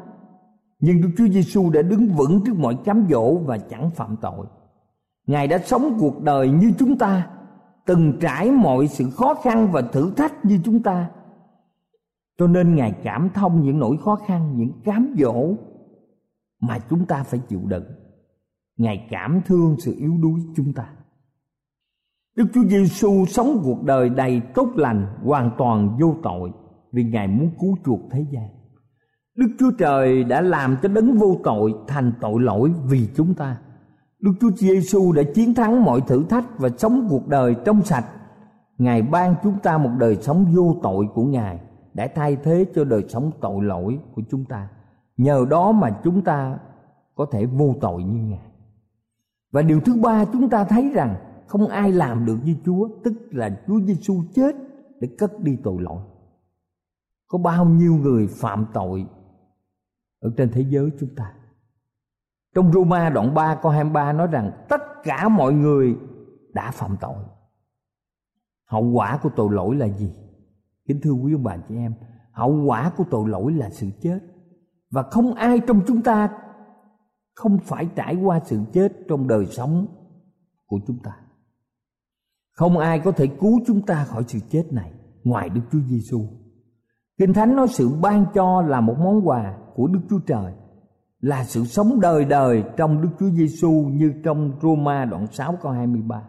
Nhưng 0.78 1.02
Đức 1.02 1.10
Chúa 1.18 1.28
Giêsu 1.28 1.70
đã 1.70 1.82
đứng 1.82 2.06
vững 2.06 2.40
trước 2.46 2.58
mọi 2.58 2.76
cám 2.84 3.06
dỗ 3.10 3.38
và 3.38 3.58
chẳng 3.58 3.90
phạm 3.90 4.16
tội. 4.22 4.46
Ngài 5.26 5.48
đã 5.48 5.58
sống 5.58 5.96
cuộc 6.00 6.22
đời 6.22 6.50
như 6.50 6.72
chúng 6.78 6.98
ta 6.98 7.33
từng 7.86 8.12
trải 8.20 8.50
mọi 8.50 8.88
sự 8.88 9.10
khó 9.10 9.34
khăn 9.34 9.72
và 9.72 9.82
thử 9.82 10.12
thách 10.16 10.44
như 10.44 10.60
chúng 10.64 10.82
ta. 10.82 11.10
Cho 12.38 12.46
nên 12.46 12.74
ngài 12.74 12.92
cảm 13.02 13.30
thông 13.34 13.62
những 13.62 13.78
nỗi 13.78 13.96
khó 14.04 14.16
khăn, 14.16 14.54
những 14.56 14.72
cám 14.84 15.14
dỗ 15.18 15.54
mà 16.60 16.78
chúng 16.90 17.06
ta 17.06 17.22
phải 17.22 17.40
chịu 17.48 17.60
đựng. 17.64 17.84
Ngài 18.76 19.06
cảm 19.10 19.40
thương 19.46 19.76
sự 19.78 19.94
yếu 19.98 20.12
đuối 20.22 20.40
chúng 20.56 20.72
ta. 20.72 20.88
Đức 22.36 22.44
chúa 22.54 22.64
giêsu 22.64 23.24
sống 23.28 23.60
cuộc 23.64 23.84
đời 23.84 24.08
đầy 24.08 24.42
tốt 24.54 24.68
lành, 24.76 25.06
hoàn 25.22 25.50
toàn 25.58 25.96
vô 26.00 26.16
tội 26.22 26.52
vì 26.92 27.04
ngài 27.04 27.28
muốn 27.28 27.50
cứu 27.60 27.76
chuộc 27.84 28.00
thế 28.10 28.26
gian. 28.30 28.48
Đức 29.34 29.48
chúa 29.58 29.70
trời 29.78 30.24
đã 30.24 30.40
làm 30.40 30.76
cho 30.82 30.88
đấng 30.88 31.18
vô 31.18 31.36
tội 31.44 31.74
thành 31.88 32.12
tội 32.20 32.42
lỗi 32.42 32.72
vì 32.84 33.08
chúng 33.16 33.34
ta. 33.34 33.60
Đức 34.24 34.32
Chúa 34.40 34.50
Giêsu 34.50 35.12
đã 35.12 35.22
chiến 35.34 35.54
thắng 35.54 35.84
mọi 35.84 36.00
thử 36.00 36.24
thách 36.24 36.58
và 36.58 36.68
sống 36.78 37.06
cuộc 37.10 37.28
đời 37.28 37.56
trong 37.64 37.82
sạch. 37.82 38.04
Ngài 38.78 39.02
ban 39.02 39.34
chúng 39.42 39.58
ta 39.62 39.78
một 39.78 39.90
đời 39.98 40.16
sống 40.16 40.46
vô 40.54 40.76
tội 40.82 41.06
của 41.14 41.24
Ngài 41.24 41.60
để 41.94 42.08
thay 42.08 42.36
thế 42.36 42.66
cho 42.74 42.84
đời 42.84 43.04
sống 43.08 43.30
tội 43.40 43.64
lỗi 43.64 43.98
của 44.14 44.22
chúng 44.30 44.44
ta. 44.44 44.68
Nhờ 45.16 45.46
đó 45.50 45.72
mà 45.72 46.00
chúng 46.04 46.22
ta 46.22 46.58
có 47.14 47.26
thể 47.32 47.46
vô 47.46 47.74
tội 47.80 48.02
như 48.02 48.22
Ngài. 48.22 48.50
Và 49.52 49.62
điều 49.62 49.80
thứ 49.80 49.94
ba 50.02 50.24
chúng 50.24 50.48
ta 50.48 50.64
thấy 50.64 50.90
rằng 50.94 51.16
không 51.46 51.66
ai 51.66 51.92
làm 51.92 52.26
được 52.26 52.36
như 52.44 52.54
Chúa, 52.64 52.88
tức 53.04 53.12
là 53.30 53.60
Chúa 53.66 53.80
Giêsu 53.80 54.22
chết 54.34 54.56
để 55.00 55.08
cất 55.18 55.40
đi 55.40 55.58
tội 55.64 55.82
lỗi. 55.82 56.02
Có 57.28 57.38
bao 57.38 57.64
nhiêu 57.64 57.94
người 57.94 58.26
phạm 58.26 58.66
tội 58.72 59.06
ở 60.20 60.30
trên 60.36 60.50
thế 60.52 60.64
giới 60.68 60.90
chúng 61.00 61.14
ta? 61.16 61.32
Trong 62.54 62.72
Roma 62.72 63.10
đoạn 63.10 63.34
3 63.34 63.54
câu 63.62 63.72
23 63.72 64.12
nói 64.12 64.26
rằng 64.26 64.50
tất 64.68 64.82
cả 65.02 65.28
mọi 65.28 65.52
người 65.52 65.96
đã 66.52 66.70
phạm 66.70 66.96
tội. 67.00 67.24
Hậu 68.64 68.84
quả 68.84 69.18
của 69.22 69.30
tội 69.36 69.48
lỗi 69.52 69.76
là 69.76 69.88
gì? 69.88 70.12
Kính 70.86 71.00
thưa 71.02 71.10
quý 71.10 71.32
ông 71.32 71.42
bà 71.42 71.56
chị 71.68 71.76
em, 71.76 71.94
hậu 72.32 72.64
quả 72.66 72.92
của 72.96 73.04
tội 73.10 73.28
lỗi 73.28 73.52
là 73.52 73.70
sự 73.70 73.86
chết. 74.02 74.18
Và 74.90 75.02
không 75.02 75.34
ai 75.34 75.60
trong 75.66 75.80
chúng 75.86 76.02
ta 76.02 76.28
không 77.34 77.58
phải 77.58 77.88
trải 77.96 78.16
qua 78.16 78.40
sự 78.44 78.60
chết 78.72 78.92
trong 79.08 79.28
đời 79.28 79.46
sống 79.46 79.86
của 80.66 80.80
chúng 80.86 80.98
ta. 80.98 81.16
Không 82.52 82.78
ai 82.78 83.00
có 83.00 83.12
thể 83.12 83.26
cứu 83.26 83.60
chúng 83.66 83.86
ta 83.86 84.04
khỏi 84.04 84.24
sự 84.28 84.38
chết 84.50 84.72
này 84.72 84.92
ngoài 85.24 85.48
Đức 85.48 85.60
Chúa 85.72 85.80
Giêsu. 85.88 86.20
Kinh 87.18 87.32
Thánh 87.32 87.56
nói 87.56 87.68
sự 87.68 87.90
ban 88.02 88.26
cho 88.34 88.62
là 88.62 88.80
một 88.80 88.96
món 88.98 89.28
quà 89.28 89.58
của 89.74 89.86
Đức 89.86 90.00
Chúa 90.10 90.18
Trời 90.18 90.54
là 91.24 91.44
sự 91.44 91.64
sống 91.64 92.00
đời 92.00 92.24
đời 92.24 92.62
trong 92.76 93.02
Đức 93.02 93.08
Chúa 93.20 93.30
Giêsu 93.30 93.70
như 93.72 94.12
trong 94.24 94.52
Roma 94.62 95.04
đoạn 95.04 95.26
6 95.32 95.58
câu 95.62 95.72
23. 95.72 96.22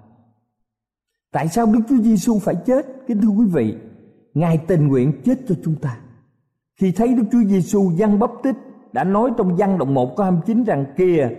Tại 1.31 1.47
sao 1.47 1.65
Đức 1.65 1.79
Chúa 1.89 1.97
Giêsu 1.97 2.39
phải 2.39 2.55
chết? 2.65 2.85
Kính 3.07 3.21
thưa 3.21 3.27
quý 3.27 3.45
vị, 3.53 3.75
Ngài 4.33 4.57
tình 4.57 4.87
nguyện 4.87 5.21
chết 5.25 5.35
cho 5.47 5.55
chúng 5.63 5.75
ta. 5.75 5.97
Khi 6.79 6.91
thấy 6.91 7.13
Đức 7.13 7.23
Chúa 7.31 7.43
Giêsu 7.43 7.91
dân 7.95 8.19
bắp 8.19 8.29
tích 8.43 8.55
đã 8.93 9.03
nói 9.03 9.31
trong 9.37 9.55
văn 9.55 9.77
đoạn 9.77 9.93
1 9.93 10.15
câu 10.17 10.25
29 10.25 10.63
rằng 10.63 10.85
kìa, 10.97 11.29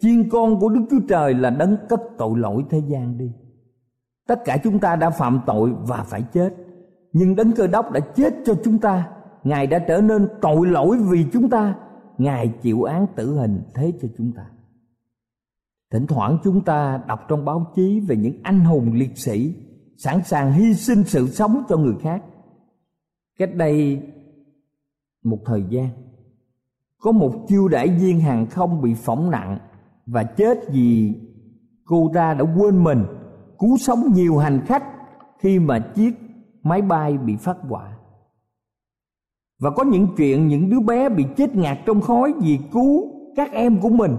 chiên 0.00 0.30
con 0.30 0.60
của 0.60 0.68
Đức 0.68 0.82
Chúa 0.90 1.00
Trời 1.08 1.34
là 1.34 1.50
đấng 1.50 1.76
cất 1.88 2.00
tội 2.18 2.38
lỗi 2.38 2.64
thế 2.70 2.82
gian 2.88 3.18
đi. 3.18 3.32
Tất 4.26 4.44
cả 4.44 4.56
chúng 4.64 4.78
ta 4.78 4.96
đã 4.96 5.10
phạm 5.10 5.40
tội 5.46 5.72
và 5.86 6.04
phải 6.08 6.22
chết. 6.32 6.54
Nhưng 7.12 7.36
đấng 7.36 7.52
cơ 7.52 7.66
đốc 7.66 7.92
đã 7.92 8.00
chết 8.00 8.34
cho 8.44 8.54
chúng 8.64 8.78
ta. 8.78 9.08
Ngài 9.44 9.66
đã 9.66 9.78
trở 9.78 10.00
nên 10.00 10.28
tội 10.40 10.66
lỗi 10.66 10.98
vì 10.98 11.26
chúng 11.32 11.50
ta 11.50 11.74
Ngài 12.18 12.48
chịu 12.62 12.82
án 12.82 13.06
tử 13.16 13.34
hình 13.34 13.62
thế 13.74 13.92
cho 14.02 14.08
chúng 14.18 14.32
ta. 14.32 14.46
Thỉnh 15.92 16.06
thoảng 16.06 16.38
chúng 16.44 16.64
ta 16.64 17.02
đọc 17.06 17.20
trong 17.28 17.44
báo 17.44 17.72
chí 17.74 18.00
về 18.00 18.16
những 18.16 18.40
anh 18.42 18.60
hùng 18.60 18.92
liệt 18.92 19.18
sĩ 19.18 19.54
sẵn 19.96 20.24
sàng 20.24 20.52
hy 20.52 20.74
sinh 20.74 21.04
sự 21.04 21.28
sống 21.28 21.62
cho 21.68 21.76
người 21.76 21.94
khác. 22.00 22.22
Cách 23.38 23.54
đây 23.54 24.02
một 25.24 25.38
thời 25.44 25.64
gian, 25.70 25.88
có 26.98 27.12
một 27.12 27.44
chiêu 27.48 27.68
đại 27.68 27.88
viên 27.88 28.20
hàng 28.20 28.46
không 28.46 28.82
bị 28.82 28.94
phỏng 28.94 29.30
nặng 29.30 29.58
và 30.06 30.22
chết 30.22 30.58
vì 30.72 31.14
cô 31.84 32.10
ta 32.14 32.34
đã 32.34 32.44
quên 32.56 32.84
mình 32.84 33.04
cứu 33.58 33.76
sống 33.78 34.12
nhiều 34.12 34.38
hành 34.38 34.60
khách 34.66 34.84
khi 35.38 35.58
mà 35.58 35.78
chiếc 35.78 36.14
máy 36.62 36.82
bay 36.82 37.18
bị 37.18 37.36
phát 37.36 37.56
hỏa 37.60 37.97
và 39.58 39.70
có 39.70 39.84
những 39.84 40.06
chuyện 40.16 40.48
những 40.48 40.70
đứa 40.70 40.80
bé 40.80 41.08
bị 41.08 41.24
chết 41.36 41.56
ngạt 41.56 41.78
trong 41.86 42.00
khói 42.00 42.34
vì 42.40 42.58
cứu 42.72 43.12
các 43.36 43.52
em 43.52 43.80
của 43.80 43.88
mình. 43.88 44.16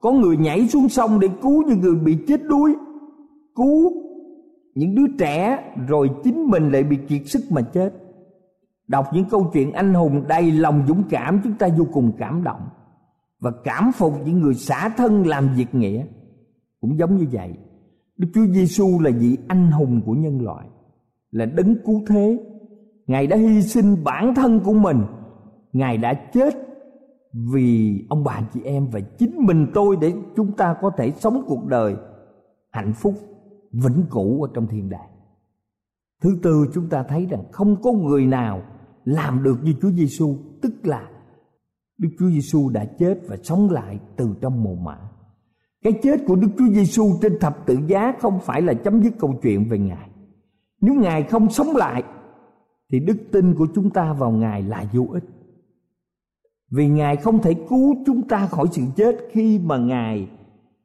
Có 0.00 0.12
người 0.12 0.36
nhảy 0.36 0.68
xuống 0.68 0.88
sông 0.88 1.20
để 1.20 1.28
cứu 1.42 1.62
những 1.68 1.80
người 1.80 1.94
bị 1.94 2.18
chết 2.26 2.42
đuối, 2.44 2.74
cứu 3.54 3.92
những 4.74 4.94
đứa 4.94 5.16
trẻ 5.18 5.64
rồi 5.88 6.10
chính 6.24 6.46
mình 6.50 6.70
lại 6.70 6.82
bị 6.82 6.96
kiệt 7.08 7.22
sức 7.26 7.40
mà 7.50 7.62
chết. 7.62 7.92
Đọc 8.88 9.06
những 9.14 9.24
câu 9.30 9.50
chuyện 9.52 9.72
anh 9.72 9.94
hùng 9.94 10.24
đầy 10.28 10.50
lòng 10.50 10.84
dũng 10.88 11.02
cảm, 11.10 11.40
chúng 11.44 11.54
ta 11.54 11.68
vô 11.78 11.84
cùng 11.92 12.12
cảm 12.18 12.44
động 12.44 12.60
và 13.40 13.50
cảm 13.64 13.92
phục 13.94 14.12
những 14.26 14.40
người 14.40 14.54
xả 14.54 14.88
thân 14.96 15.26
làm 15.26 15.48
việc 15.56 15.74
nghĩa. 15.74 16.04
Cũng 16.80 16.98
giống 16.98 17.16
như 17.16 17.26
vậy, 17.32 17.54
Đức 18.16 18.28
Chúa 18.34 18.46
Giêsu 18.46 19.00
là 19.00 19.10
vị 19.10 19.38
anh 19.48 19.70
hùng 19.70 20.00
của 20.06 20.12
nhân 20.12 20.40
loại, 20.40 20.66
là 21.30 21.46
đấng 21.46 21.76
cứu 21.84 22.02
thế 22.08 22.38
ngài 23.06 23.26
đã 23.26 23.36
hy 23.36 23.62
sinh 23.62 24.04
bản 24.04 24.34
thân 24.34 24.60
của 24.60 24.72
mình. 24.72 25.02
Ngài 25.72 25.98
đã 25.98 26.14
chết 26.14 26.54
vì 27.52 27.98
ông 28.08 28.24
bà 28.24 28.40
chị 28.54 28.60
em 28.64 28.86
và 28.92 29.00
chính 29.00 29.46
mình 29.46 29.66
tôi 29.74 29.96
để 30.00 30.12
chúng 30.36 30.52
ta 30.52 30.76
có 30.80 30.90
thể 30.96 31.10
sống 31.10 31.44
cuộc 31.46 31.66
đời 31.66 31.96
hạnh 32.70 32.92
phúc, 32.92 33.14
vĩnh 33.72 34.04
cửu 34.10 34.42
ở 34.42 34.48
trong 34.54 34.66
thiên 34.66 34.90
đàng. 34.90 35.10
Thứ 36.22 36.38
tư, 36.42 36.66
chúng 36.74 36.88
ta 36.88 37.02
thấy 37.02 37.26
rằng 37.26 37.44
không 37.52 37.82
có 37.82 37.92
người 37.92 38.26
nào 38.26 38.62
làm 39.04 39.42
được 39.42 39.58
như 39.62 39.74
Chúa 39.82 39.90
Giêsu 39.90 40.36
tức 40.62 40.72
là 40.82 41.08
Đức 41.98 42.08
Chúa 42.18 42.30
Giêsu 42.30 42.68
đã 42.68 42.84
chết 42.98 43.20
và 43.28 43.36
sống 43.42 43.70
lại 43.70 43.98
từ 44.16 44.34
trong 44.40 44.62
mồ 44.62 44.74
mả. 44.74 44.98
Cái 45.82 45.92
chết 46.02 46.20
của 46.26 46.36
Đức 46.36 46.48
Chúa 46.58 46.68
Giêsu 46.72 47.18
trên 47.22 47.38
thập 47.40 47.66
tự 47.66 47.78
giá 47.86 48.12
không 48.20 48.38
phải 48.42 48.62
là 48.62 48.74
chấm 48.74 49.02
dứt 49.02 49.12
câu 49.18 49.34
chuyện 49.42 49.68
về 49.68 49.78
Ngài. 49.78 50.08
Nếu 50.80 50.94
Ngài 50.94 51.22
không 51.22 51.50
sống 51.50 51.76
lại 51.76 52.02
thì 52.94 53.00
đức 53.00 53.16
tin 53.32 53.54
của 53.54 53.66
chúng 53.74 53.90
ta 53.90 54.12
vào 54.12 54.30
Ngài 54.30 54.62
là 54.62 54.84
vô 54.92 55.06
ích. 55.12 55.24
Vì 56.70 56.88
Ngài 56.88 57.16
không 57.16 57.42
thể 57.42 57.54
cứu 57.54 57.94
chúng 58.06 58.28
ta 58.28 58.46
khỏi 58.46 58.66
sự 58.70 58.82
chết 58.96 59.16
khi 59.30 59.58
mà 59.58 59.78
Ngài 59.78 60.28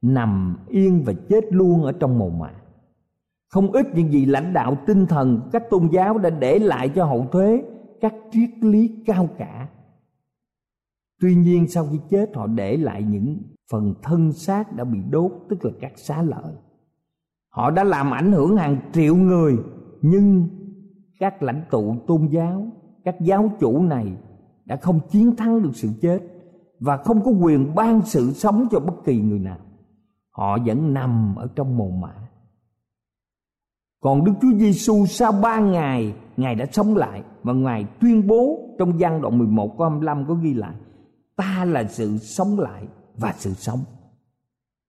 nằm 0.02 0.58
yên 0.70 1.04
và 1.06 1.14
chết 1.30 1.54
luôn 1.54 1.84
ở 1.84 1.92
trong 1.92 2.20
mồ 2.20 2.30
mả. 2.30 2.54
Không 3.50 3.72
ít 3.72 3.86
những 3.96 4.12
gì 4.12 4.26
lãnh 4.26 4.54
đạo 4.54 4.78
tinh 4.88 5.06
thần, 5.06 5.50
các 5.52 5.64
tôn 5.70 5.90
giáo 5.92 6.18
đã 6.18 6.30
để 6.30 6.60
lại 6.60 6.90
cho 6.90 7.06
hậu 7.06 7.28
thuế 7.32 7.64
các 8.02 8.14
triết 8.32 8.50
lý 8.62 9.04
cao 9.06 9.30
cả. 9.38 9.70
Tuy 11.22 11.36
nhiên 11.36 11.68
sau 11.68 11.88
khi 11.92 12.00
chết, 12.10 12.36
họ 12.36 12.48
để 12.48 12.78
lại 12.78 13.04
những 13.04 13.38
phần 13.72 13.94
thân 14.04 14.34
xác 14.34 14.76
đã 14.76 14.84
bị 14.84 15.00
đốt, 15.10 15.32
tức 15.50 15.66
là 15.66 15.72
các 15.82 15.92
xá 15.96 16.22
lợi 16.22 16.54
họ 17.50 17.72
đã 17.72 17.84
làm 17.84 18.14
ảnh 18.14 18.32
hưởng 18.32 18.58
hàng 18.58 18.78
triệu 18.94 19.16
người, 19.16 19.58
nhưng 20.02 20.48
các 21.20 21.44
lãnh 21.44 21.62
tụ 21.70 21.96
tôn 22.08 22.28
giáo, 22.28 22.68
các 23.04 23.16
giáo 23.22 23.52
chủ 23.60 23.84
này 23.84 24.14
đã 24.66 24.76
không 24.76 25.00
chiến 25.10 25.36
thắng 25.36 25.62
được 25.62 25.72
sự 25.74 25.90
chết 26.02 26.20
và 26.80 26.98
không 26.98 27.22
có 27.24 27.32
quyền 27.32 27.76
ban 27.76 28.02
sự 28.02 28.32
sống 28.34 28.68
cho 28.72 28.80
bất 28.80 28.94
kỳ 29.06 29.22
người 29.22 29.40
nào 29.40 29.58
họ 30.32 30.58
vẫn 30.66 30.94
nằm 30.94 31.36
ở 31.36 31.48
trong 31.56 31.78
mồ 31.78 31.90
mả 31.90 32.30
còn 34.02 34.26
Đức 34.26 34.34
Chúa 34.42 34.58
Giêsu 34.58 35.06
sau 35.06 35.32
ba 35.32 35.60
ngày, 35.60 36.16
Ngài 36.38 36.56
đã 36.56 36.66
sống 36.72 36.96
lại 36.96 37.24
Và 37.44 37.54
Ngài 37.54 37.86
tuyên 38.00 38.28
bố 38.28 38.60
trong 38.80 39.00
gian 39.00 39.22
đoạn 39.22 39.38
11 39.38 39.78
câu 39.78 39.90
25 39.90 40.26
có 40.28 40.34
ghi 40.34 40.54
lại, 40.54 40.76
Ta 41.36 41.66
là 41.66 41.84
sự 41.84 42.18
sống 42.18 42.60
lại 42.60 42.84
và 43.18 43.34
sự 43.38 43.54
sống. 43.54 43.80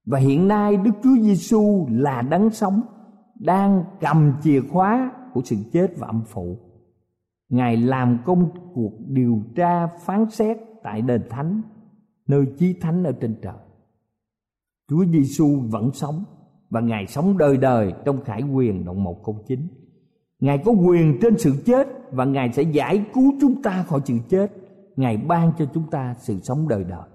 Và 0.06 0.18
hiện 0.18 0.48
nay 0.48 0.76
Đức 0.76 0.90
Chúa 1.02 1.16
Giêsu 1.20 1.86
là 1.90 2.22
đấng 2.22 2.50
sống, 2.50 2.80
đang 3.34 3.84
cầm 4.00 4.32
chìa 4.42 4.60
khóa 4.72 5.12
của 5.34 5.40
sự 5.44 5.56
chết 5.72 5.98
và 5.98 6.06
âm 6.06 6.22
phủ. 6.26 6.58
Ngài 7.48 7.76
làm 7.76 8.18
công 8.24 8.50
cuộc 8.74 8.92
điều 9.06 9.42
tra 9.54 9.86
phán 9.86 10.30
xét 10.30 10.58
tại 10.82 11.02
đền 11.02 11.22
thánh, 11.30 11.62
nơi 12.26 12.46
chí 12.58 12.72
thánh 12.80 13.04
ở 13.04 13.12
trên 13.12 13.36
trời. 13.42 13.54
Chúa 14.88 15.04
Giêsu 15.04 15.60
vẫn 15.60 15.90
sống 15.92 16.24
và 16.70 16.80
Ngài 16.80 17.06
sống 17.06 17.38
đời 17.38 17.56
đời 17.56 17.94
trong 18.04 18.24
khải 18.24 18.42
quyền 18.42 18.84
đoạn 18.84 19.04
một 19.04 19.24
câu 19.24 19.38
chính. 19.46 19.68
Ngài 20.40 20.58
có 20.64 20.72
quyền 20.72 21.18
trên 21.22 21.38
sự 21.38 21.62
chết 21.66 21.88
và 22.12 22.24
Ngài 22.24 22.52
sẽ 22.52 22.62
giải 22.62 23.04
cứu 23.14 23.32
chúng 23.40 23.62
ta 23.62 23.82
khỏi 23.82 24.00
sự 24.04 24.18
chết. 24.28 24.52
Ngài 24.96 25.16
ban 25.16 25.52
cho 25.58 25.64
chúng 25.74 25.90
ta 25.90 26.14
sự 26.18 26.40
sống 26.42 26.68
đời 26.68 26.84
đời. 26.84 27.08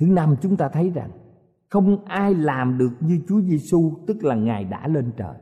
Thứ 0.00 0.06
năm 0.06 0.36
chúng 0.42 0.56
ta 0.56 0.68
thấy 0.68 0.90
rằng 0.90 1.10
không 1.68 2.04
ai 2.04 2.34
làm 2.34 2.78
được 2.78 2.90
như 3.00 3.20
Chúa 3.28 3.40
Giêsu 3.40 3.92
tức 4.06 4.24
là 4.24 4.34
Ngài 4.34 4.64
đã 4.64 4.88
lên 4.88 5.12
trời. 5.16 5.34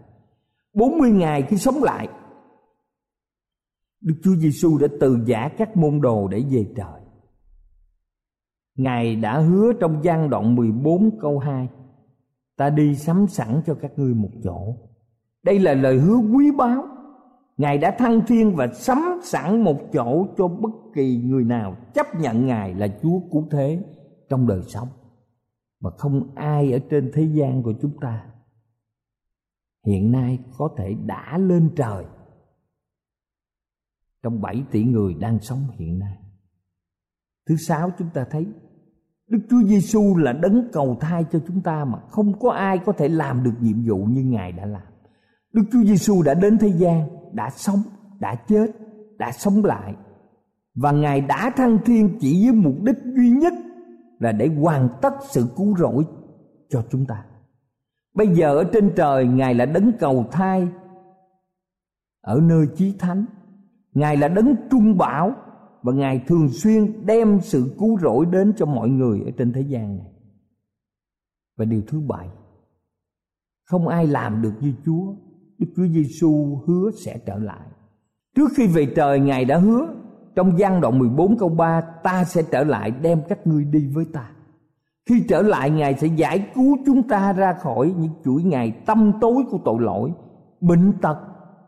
40 0.78 1.10
ngày 1.10 1.42
khi 1.42 1.56
sống 1.56 1.82
lại. 1.82 2.08
Đức 4.00 4.14
Chúa 4.24 4.34
Giêsu 4.34 4.78
đã 4.78 4.86
từ 5.00 5.18
giả 5.26 5.50
các 5.58 5.76
môn 5.76 6.00
đồ 6.00 6.28
để 6.28 6.44
về 6.50 6.66
trời. 6.76 7.00
Ngài 8.76 9.16
đã 9.16 9.38
hứa 9.38 9.72
trong 9.80 10.04
gian 10.04 10.30
đoạn 10.30 10.54
14 10.54 11.18
câu 11.20 11.38
2 11.38 11.68
Ta 12.56 12.70
đi 12.70 12.94
sắm 12.94 13.26
sẵn 13.26 13.62
cho 13.66 13.74
các 13.74 13.98
ngươi 13.98 14.14
một 14.14 14.30
chỗ. 14.44 14.76
Đây 15.42 15.58
là 15.58 15.74
lời 15.74 15.98
hứa 15.98 16.16
quý 16.16 16.50
báu. 16.50 16.86
Ngài 17.56 17.78
đã 17.78 17.90
thăng 17.90 18.20
thiên 18.26 18.56
và 18.56 18.66
sắm 18.66 19.20
sẵn 19.22 19.64
một 19.64 19.76
chỗ 19.92 20.26
cho 20.38 20.48
bất 20.48 20.70
kỳ 20.94 21.22
người 21.24 21.44
nào 21.44 21.76
chấp 21.94 22.06
nhận 22.20 22.46
Ngài 22.46 22.74
là 22.74 22.88
Chúa 23.02 23.20
cứu 23.32 23.48
thế 23.50 23.82
trong 24.28 24.46
đời 24.46 24.62
sống. 24.62 24.88
Mà 25.80 25.90
không 25.90 26.34
ai 26.34 26.72
ở 26.72 26.78
trên 26.90 27.10
thế 27.14 27.22
gian 27.22 27.62
của 27.62 27.72
chúng 27.82 28.00
ta 28.00 28.24
hiện 29.86 30.12
nay 30.12 30.38
có 30.58 30.68
thể 30.76 30.94
đã 31.06 31.38
lên 31.38 31.70
trời 31.76 32.04
trong 34.22 34.40
7 34.40 34.64
tỷ 34.70 34.84
người 34.84 35.14
đang 35.14 35.38
sống 35.40 35.60
hiện 35.78 35.98
nay. 35.98 36.16
Thứ 37.48 37.56
sáu 37.56 37.90
chúng 37.98 38.08
ta 38.14 38.26
thấy 38.30 38.46
Đức 39.28 39.38
Chúa 39.50 39.62
Giêsu 39.66 40.16
là 40.16 40.32
đấng 40.32 40.68
cầu 40.72 40.96
thai 41.00 41.24
cho 41.32 41.40
chúng 41.46 41.60
ta 41.60 41.84
mà 41.84 41.98
không 42.10 42.38
có 42.38 42.50
ai 42.50 42.78
có 42.78 42.92
thể 42.92 43.08
làm 43.08 43.44
được 43.44 43.54
nhiệm 43.60 43.84
vụ 43.88 44.04
như 44.04 44.24
Ngài 44.24 44.52
đã 44.52 44.66
làm. 44.66 44.82
Đức 45.52 45.62
Chúa 45.72 45.84
Giêsu 45.84 46.22
đã 46.22 46.34
đến 46.34 46.58
thế 46.58 46.68
gian, 46.68 47.08
đã 47.32 47.50
sống, 47.50 47.82
đã 48.20 48.34
chết, 48.34 48.66
đã 49.18 49.32
sống 49.32 49.64
lại 49.64 49.94
và 50.74 50.92
Ngài 50.92 51.20
đã 51.20 51.50
thăng 51.56 51.78
thiên 51.84 52.18
chỉ 52.20 52.44
với 52.44 52.52
mục 52.52 52.74
đích 52.82 52.96
duy 53.16 53.30
nhất 53.30 53.52
là 54.18 54.32
để 54.32 54.48
hoàn 54.48 54.88
tất 55.02 55.14
sự 55.30 55.46
cứu 55.56 55.76
rỗi 55.76 56.04
cho 56.68 56.84
chúng 56.90 57.06
ta 57.06 57.24
bây 58.18 58.28
giờ 58.28 58.56
ở 58.56 58.64
trên 58.72 58.92
trời, 58.96 59.26
ngài 59.26 59.54
là 59.54 59.66
đấng 59.66 59.92
cầu 59.98 60.26
thai. 60.32 60.68
Ở 62.20 62.40
nơi 62.42 62.66
chí 62.76 62.94
thánh, 62.98 63.24
ngài 63.94 64.16
là 64.16 64.28
đấng 64.28 64.54
trung 64.70 64.98
bảo, 64.98 65.32
và 65.82 65.92
ngài 65.92 66.24
thường 66.26 66.48
xuyên 66.48 67.06
đem 67.06 67.40
sự 67.40 67.76
cứu 67.78 67.98
rỗi 67.98 68.26
đến 68.26 68.52
cho 68.56 68.66
mọi 68.66 68.88
người 68.88 69.20
ở 69.24 69.30
trên 69.38 69.52
thế 69.52 69.60
gian 69.60 69.96
này. 69.96 70.06
Và 71.56 71.64
điều 71.64 71.82
thứ 71.86 72.00
bảy, 72.00 72.28
không 73.64 73.88
ai 73.88 74.06
làm 74.06 74.42
được 74.42 74.52
như 74.60 74.72
chúa. 74.84 75.14
Đức 75.58 75.66
chúa 75.76 75.86
giêsu 75.86 76.62
hứa 76.66 76.90
sẽ 77.04 77.18
trở 77.26 77.38
lại. 77.38 77.66
Trước 78.36 78.48
khi 78.56 78.66
về 78.66 78.92
trời, 78.96 79.20
ngài 79.20 79.44
đã 79.44 79.58
hứa, 79.58 79.94
trong 80.34 80.58
gian 80.58 80.80
đoạn 80.80 80.98
14 80.98 81.38
câu 81.38 81.48
3 81.48 81.80
Ta 81.80 82.24
sẽ 82.24 82.42
trở 82.50 82.64
lại 82.64 82.90
đem 82.90 83.22
các 83.28 83.46
ngươi 83.46 83.64
đi 83.64 83.86
với 83.94 84.04
ta. 84.12 84.30
Khi 85.08 85.24
trở 85.28 85.42
lại 85.42 85.70
Ngài 85.70 85.94
sẽ 85.94 86.06
giải 86.06 86.50
cứu 86.54 86.76
chúng 86.86 87.08
ta 87.08 87.32
ra 87.32 87.52
khỏi 87.52 87.94
những 87.98 88.12
chuỗi 88.24 88.42
ngày 88.42 88.72
tâm 88.86 89.12
tối 89.20 89.44
của 89.50 89.58
tội 89.64 89.76
lỗi 89.80 90.12
Bệnh 90.60 90.92
tật, 91.02 91.18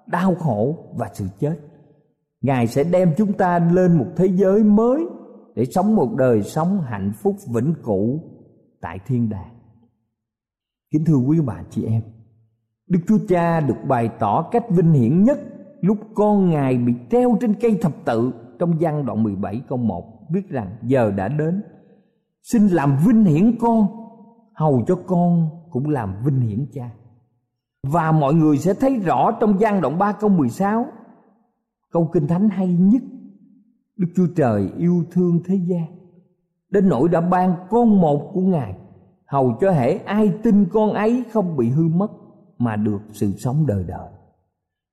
đau 0.06 0.34
khổ 0.34 0.76
và 0.96 1.08
sự 1.14 1.26
chết. 1.38 1.58
Ngài 2.42 2.66
sẽ 2.66 2.84
đem 2.84 3.12
chúng 3.16 3.32
ta 3.32 3.58
lên 3.58 3.98
một 3.98 4.06
thế 4.16 4.26
giới 4.26 4.64
mới 4.64 5.06
Để 5.54 5.64
sống 5.64 5.96
một 5.96 6.14
đời 6.16 6.42
sống 6.42 6.80
hạnh 6.80 7.12
phúc 7.22 7.36
vĩnh 7.54 7.74
cửu 7.84 8.20
tại 8.80 8.98
thiên 9.06 9.28
đàng. 9.28 9.54
Kính 10.92 11.04
thưa 11.04 11.16
quý 11.16 11.40
bà 11.40 11.62
chị 11.70 11.84
em 11.84 12.02
Đức 12.88 13.00
Chúa 13.08 13.18
Cha 13.28 13.60
được 13.60 13.76
bày 13.88 14.10
tỏ 14.18 14.48
cách 14.52 14.64
vinh 14.70 14.92
hiển 14.92 15.22
nhất 15.22 15.40
lúc 15.80 15.98
con 16.14 16.50
Ngài 16.50 16.76
bị 16.76 16.94
treo 17.10 17.36
trên 17.40 17.54
cây 17.54 17.78
thập 17.82 17.92
tự 18.04 18.32
trong 18.58 18.72
văn 18.80 19.06
đoạn 19.06 19.22
17 19.22 19.62
câu 19.68 19.78
1 19.78 20.30
viết 20.30 20.48
rằng 20.48 20.76
giờ 20.82 21.10
đã 21.16 21.28
đến 21.28 21.62
xin 22.42 22.68
làm 22.68 22.96
vinh 23.06 23.24
hiển 23.24 23.58
con, 23.60 23.86
hầu 24.54 24.84
cho 24.86 24.96
con 25.06 25.48
cũng 25.70 25.90
làm 25.90 26.14
vinh 26.24 26.40
hiển 26.40 26.66
cha. 26.72 26.90
Và 27.82 28.12
mọi 28.12 28.34
người 28.34 28.58
sẽ 28.58 28.74
thấy 28.74 28.96
rõ 28.96 29.32
trong 29.40 29.60
gian 29.60 29.80
đoạn 29.80 29.98
3 29.98 30.12
câu 30.12 30.30
16 30.30 30.86
câu 31.92 32.10
kinh 32.12 32.26
thánh 32.26 32.48
hay 32.48 32.68
nhất, 32.68 33.02
Đức 33.96 34.06
Chúa 34.16 34.26
Trời 34.36 34.70
yêu 34.78 35.04
thương 35.10 35.40
thế 35.44 35.54
gian. 35.54 35.86
Đến 36.70 36.88
nỗi 36.88 37.08
đã 37.08 37.20
ban 37.20 37.54
con 37.70 38.00
một 38.00 38.30
của 38.34 38.40
Ngài, 38.40 38.74
hầu 39.26 39.56
cho 39.60 39.70
hễ 39.70 39.96
ai 39.96 40.32
tin 40.42 40.66
con 40.72 40.92
ấy 40.92 41.24
không 41.32 41.56
bị 41.56 41.68
hư 41.68 41.82
mất 41.88 42.10
mà 42.58 42.76
được 42.76 43.00
sự 43.10 43.32
sống 43.38 43.66
đời 43.66 43.84
đời. 43.88 44.08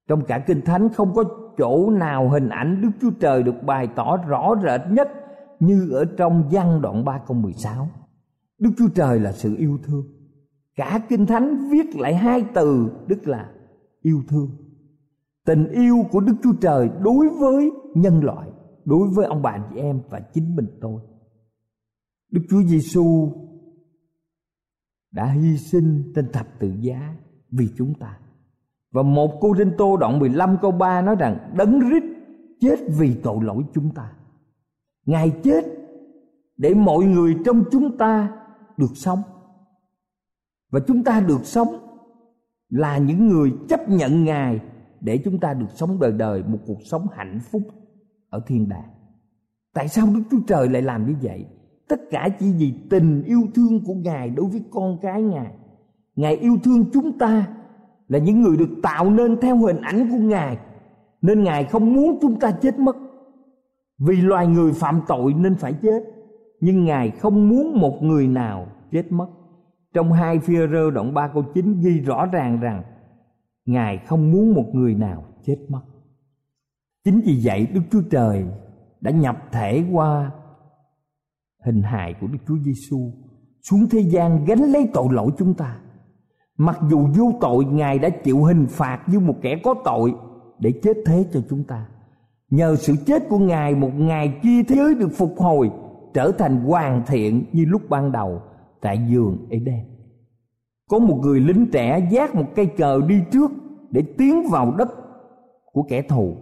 Trong 0.08 0.22
cả 0.26 0.40
kinh 0.48 0.62
thánh 0.62 0.90
không 0.90 1.14
có 1.16 1.24
chỗ 1.58 1.90
nào 1.90 2.30
hình 2.30 2.50
ảnh 2.50 2.82
Đức 2.82 2.90
Chúa 3.02 3.12
Trời 3.20 3.44
được 3.44 3.64
bày 3.66 3.88
tỏ 3.96 4.18
rõ 4.18 4.56
rệt 4.64 4.82
nhất 4.90 5.10
như 5.60 5.92
ở 5.92 6.06
trong 6.06 6.50
văn 6.52 6.82
đoạn 6.82 7.06
3 7.06 7.22
câu 7.28 7.38
16. 7.38 7.90
Đức 8.60 8.70
Chúa 8.78 8.88
Trời 8.96 9.20
là 9.20 9.32
sự 9.32 9.56
yêu 9.58 9.78
thương. 9.84 10.06
Cả 10.76 11.00
Kinh 11.10 11.26
Thánh 11.26 11.70
viết 11.72 11.96
lại 11.96 12.16
hai 12.16 12.46
từ 12.54 12.92
đức 13.08 13.28
là 13.28 13.52
yêu 14.02 14.22
thương. 14.28 14.50
Tình 15.46 15.68
yêu 15.68 16.06
của 16.12 16.20
Đức 16.20 16.36
Chúa 16.44 16.54
Trời 16.62 16.90
đối 17.02 17.30
với 17.30 17.72
nhân 17.96 18.24
loại, 18.24 18.50
đối 18.86 19.08
với 19.08 19.26
ông 19.26 19.42
bà 19.42 19.58
chị 19.70 19.76
em 19.80 20.02
và 20.10 20.20
chính 20.20 20.56
mình 20.56 20.68
tôi. 20.82 21.02
Đức 22.32 22.42
Chúa 22.50 22.62
Giêsu 22.64 23.32
đã 25.12 25.26
hy 25.26 25.58
sinh 25.58 26.12
trên 26.16 26.32
thập 26.32 26.60
tự 26.60 26.74
giá 26.80 27.16
vì 27.52 27.70
chúng 27.78 27.94
ta 27.94 28.18
và 28.92 29.04
một 29.04 29.38
cô 29.42 29.56
Rinh 29.58 29.72
Tô 29.78 29.98
đoạn 29.98 30.20
15 30.20 30.58
câu 30.62 30.72
3 30.72 31.02
nói 31.02 31.16
rằng 31.16 31.52
Đấng 31.58 31.80
rít 31.80 32.04
chết 32.60 32.76
vì 32.98 33.16
tội 33.24 33.38
lỗi 33.44 33.64
chúng 33.74 33.94
ta 33.94 34.12
Ngài 35.08 35.32
chết 35.44 35.66
để 36.58 36.74
mọi 36.74 37.06
người 37.06 37.36
trong 37.46 37.64
chúng 37.72 37.98
ta 37.98 38.32
được 38.78 38.92
sống. 38.96 39.22
Và 40.72 40.80
chúng 40.88 41.04
ta 41.04 41.20
được 41.20 41.46
sống 41.46 41.68
là 42.70 42.98
những 42.98 43.28
người 43.28 43.54
chấp 43.70 43.90
nhận 43.90 44.24
Ngài 44.24 44.60
để 45.02 45.18
chúng 45.26 45.40
ta 45.40 45.54
được 45.54 45.70
sống 45.76 46.00
đời 46.00 46.12
đời 46.12 46.44
một 46.48 46.58
cuộc 46.68 46.80
sống 46.86 47.08
hạnh 47.16 47.40
phúc 47.52 47.62
ở 48.30 48.42
thiên 48.48 48.70
đàng. 48.70 48.90
Tại 49.74 49.88
sao 49.88 50.08
đức 50.14 50.24
chúa 50.32 50.40
trời 50.48 50.70
lại 50.70 50.82
làm 50.82 51.08
như 51.08 51.16
vậy? 51.22 51.46
Tất 51.88 52.02
cả 52.12 52.30
chỉ 52.40 52.54
vì 52.58 52.74
tình 52.90 53.24
yêu 53.24 53.42
thương 53.56 53.86
của 53.86 53.94
ngài 53.94 54.30
đối 54.30 54.46
với 54.46 54.62
con 54.72 54.98
cái 55.02 55.22
ngài. 55.22 55.52
Ngài 56.16 56.36
yêu 56.36 56.58
thương 56.64 56.86
chúng 56.94 57.18
ta 57.18 57.48
là 58.08 58.20
những 58.20 58.42
người 58.42 58.58
được 58.58 58.70
tạo 58.84 59.10
nên 59.10 59.42
theo 59.42 59.58
hình 59.58 59.82
ảnh 59.82 60.10
của 60.12 60.18
ngài. 60.18 60.58
Nên 61.22 61.44
ngài 61.44 61.64
không 61.64 61.94
muốn 61.94 62.18
chúng 62.22 62.40
ta 62.40 62.52
chết 62.52 62.80
mất 62.80 62.96
vì 64.00 64.22
loài 64.22 64.48
người 64.48 64.74
phạm 64.74 65.02
tội 65.08 65.34
nên 65.34 65.56
phải 65.56 65.74
chết, 65.74 66.04
nhưng 66.60 66.86
ngài 66.86 67.12
không 67.12 67.50
muốn 67.50 67.82
một 67.82 68.00
người 68.02 68.28
nào 68.28 68.68
chết 68.92 69.12
mất. 69.12 69.28
Trong 69.94 70.12
hai 70.12 70.40
phi 70.40 70.56
rơ 70.58 70.92
đoạn 70.92 71.14
3 71.14 71.28
câu 71.34 71.44
9 71.54 71.82
ghi 71.82 72.00
rõ 72.00 72.26
ràng 72.26 72.60
rằng 72.60 72.84
ngài 73.66 73.98
không 73.98 74.32
muốn 74.32 74.54
một 74.54 74.66
người 74.74 74.96
nào 74.96 75.24
chết 75.46 75.58
mất. 75.70 75.82
Chính 77.04 77.22
vì 77.26 77.42
vậy 77.44 77.68
đức 77.74 77.82
chúa 77.92 78.02
trời 78.12 78.46
đã 79.02 79.12
nhập 79.12 79.38
thể 79.52 79.84
qua 79.92 80.32
hình 81.66 81.82
hài 81.82 82.14
của 82.14 82.28
đức 82.28 82.38
chúa 82.48 82.58
giêsu 82.58 83.12
xuống 83.62 83.90
thế 83.90 84.00
gian 84.00 84.46
gánh 84.46 84.62
lấy 84.72 84.90
tội 84.94 85.08
lỗi 85.12 85.32
chúng 85.38 85.54
ta. 85.54 85.80
Mặc 86.58 86.80
dù 86.90 87.08
vô 87.18 87.34
tội, 87.42 87.66
ngài 87.66 88.00
đã 88.00 88.10
chịu 88.10 88.44
hình 88.44 88.66
phạt 88.70 89.04
như 89.08 89.20
một 89.20 89.36
kẻ 89.42 89.62
có 89.64 89.76
tội 89.86 90.16
để 90.60 90.74
chết 90.84 90.98
thế 91.06 91.26
cho 91.34 91.40
chúng 91.50 91.64
ta 91.64 91.88
nhờ 92.50 92.76
sự 92.76 92.96
chết 93.06 93.30
của 93.30 93.38
ngài, 93.38 93.76
một 93.76 93.92
ngày 93.96 94.40
kia 94.44 94.64
thế 94.68 94.76
giới 94.76 94.96
được 94.96 95.10
phục 95.14 95.34
hồi, 95.38 95.72
trở 96.14 96.32
thành 96.32 96.60
hoàn 96.60 97.04
thiện 97.08 97.46
như 97.54 97.66
lúc 97.68 97.82
ban 97.90 98.12
đầu 98.12 98.42
tại 98.82 99.00
giường 99.10 99.48
Eden. 99.50 99.86
Có 100.90 101.00
một 101.00 101.20
người 101.22 101.40
lính 101.40 101.68
trẻ 101.72 102.08
giác 102.12 102.36
một 102.36 102.46
cây 102.56 102.66
cờ 102.66 103.02
đi 103.08 103.20
trước 103.32 103.52
để 103.90 104.02
tiến 104.18 104.50
vào 104.50 104.76
đất 104.78 104.90
của 105.74 105.84
kẻ 105.84 106.02
thù. 106.02 106.36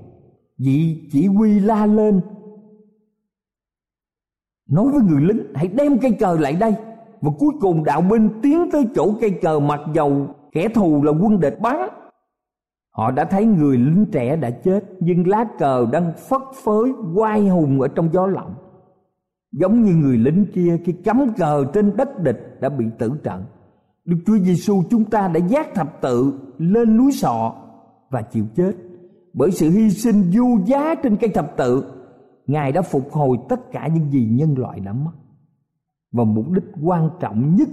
Vị 0.58 1.10
chỉ 1.12 1.28
huy 1.28 1.60
la 1.60 1.86
lên, 1.86 2.22
nói 4.70 4.86
với 4.94 5.02
người 5.02 5.22
lính, 5.22 5.44
hãy 5.56 5.68
đem 5.68 6.00
cây 6.00 6.12
cờ 6.12 6.38
lại 6.40 6.54
đây 6.54 6.76
và 7.22 7.32
cuối 7.40 7.54
cùng, 7.62 7.84
đạo 7.84 8.02
binh 8.02 8.30
tiến 8.44 8.72
tới 8.72 8.86
chỗ 8.96 9.14
cây 9.22 9.32
cờ 9.42 9.60
mặc 9.60 9.80
dầu 9.94 10.28
kẻ 10.52 10.68
thù 10.68 11.04
là 11.04 11.12
quân 11.12 11.40
địch 11.40 11.58
bắn 11.62 11.90
họ 12.96 13.12
đã 13.12 13.26
thấy 13.26 13.46
người 13.46 13.78
lính 13.78 14.06
trẻ 14.12 14.36
đã 14.36 14.50
chết, 14.50 14.84
nhưng 15.00 15.28
lá 15.28 15.46
cờ 15.60 15.86
đang 15.92 16.14
phất 16.30 16.42
phới, 16.64 16.94
quay 17.16 17.48
hùng 17.48 17.82
ở 17.82 17.88
trong 17.88 18.10
gió 18.14 18.28
lộng 18.28 18.56
giống 19.60 19.82
như 19.82 19.96
người 19.96 20.18
lính 20.18 20.46
kia 20.54 20.78
khi 20.86 20.92
cắm 20.92 21.34
cờ 21.38 21.66
trên 21.74 21.98
đất 21.98 22.24
địch 22.24 22.58
đã 22.62 22.70
bị 22.70 22.86
tử 22.98 23.12
trận. 23.24 23.44
Đức 24.06 24.18
chúa 24.26 24.38
giêsu 24.38 24.84
chúng 24.90 25.06
ta 25.06 25.28
đã 25.28 25.40
giác 25.40 25.68
thập 25.76 26.02
tự, 26.02 26.34
lên 26.58 26.98
núi 26.98 27.12
sọ 27.12 27.56
và 28.10 28.22
chịu 28.22 28.46
chết. 28.56 28.72
Bởi 29.34 29.52
sự 29.52 29.70
hy 29.70 29.90
sinh 29.90 30.24
vô 30.34 30.46
giá 30.66 30.96
trên 30.96 31.18
cây 31.18 31.30
thập 31.30 31.58
tự, 31.58 31.84
ngài 32.48 32.72
đã 32.72 32.82
phục 32.82 33.12
hồi 33.12 33.38
tất 33.50 33.72
cả 33.72 33.88
những 33.88 34.12
gì 34.12 34.30
nhân 34.32 34.56
loại 34.58 34.80
đã 34.80 34.94
mất. 34.94 35.12
Và 36.12 36.24
mục 36.24 36.52
đích 36.52 36.64
quan 36.84 37.10
trọng 37.20 37.56
nhất, 37.56 37.70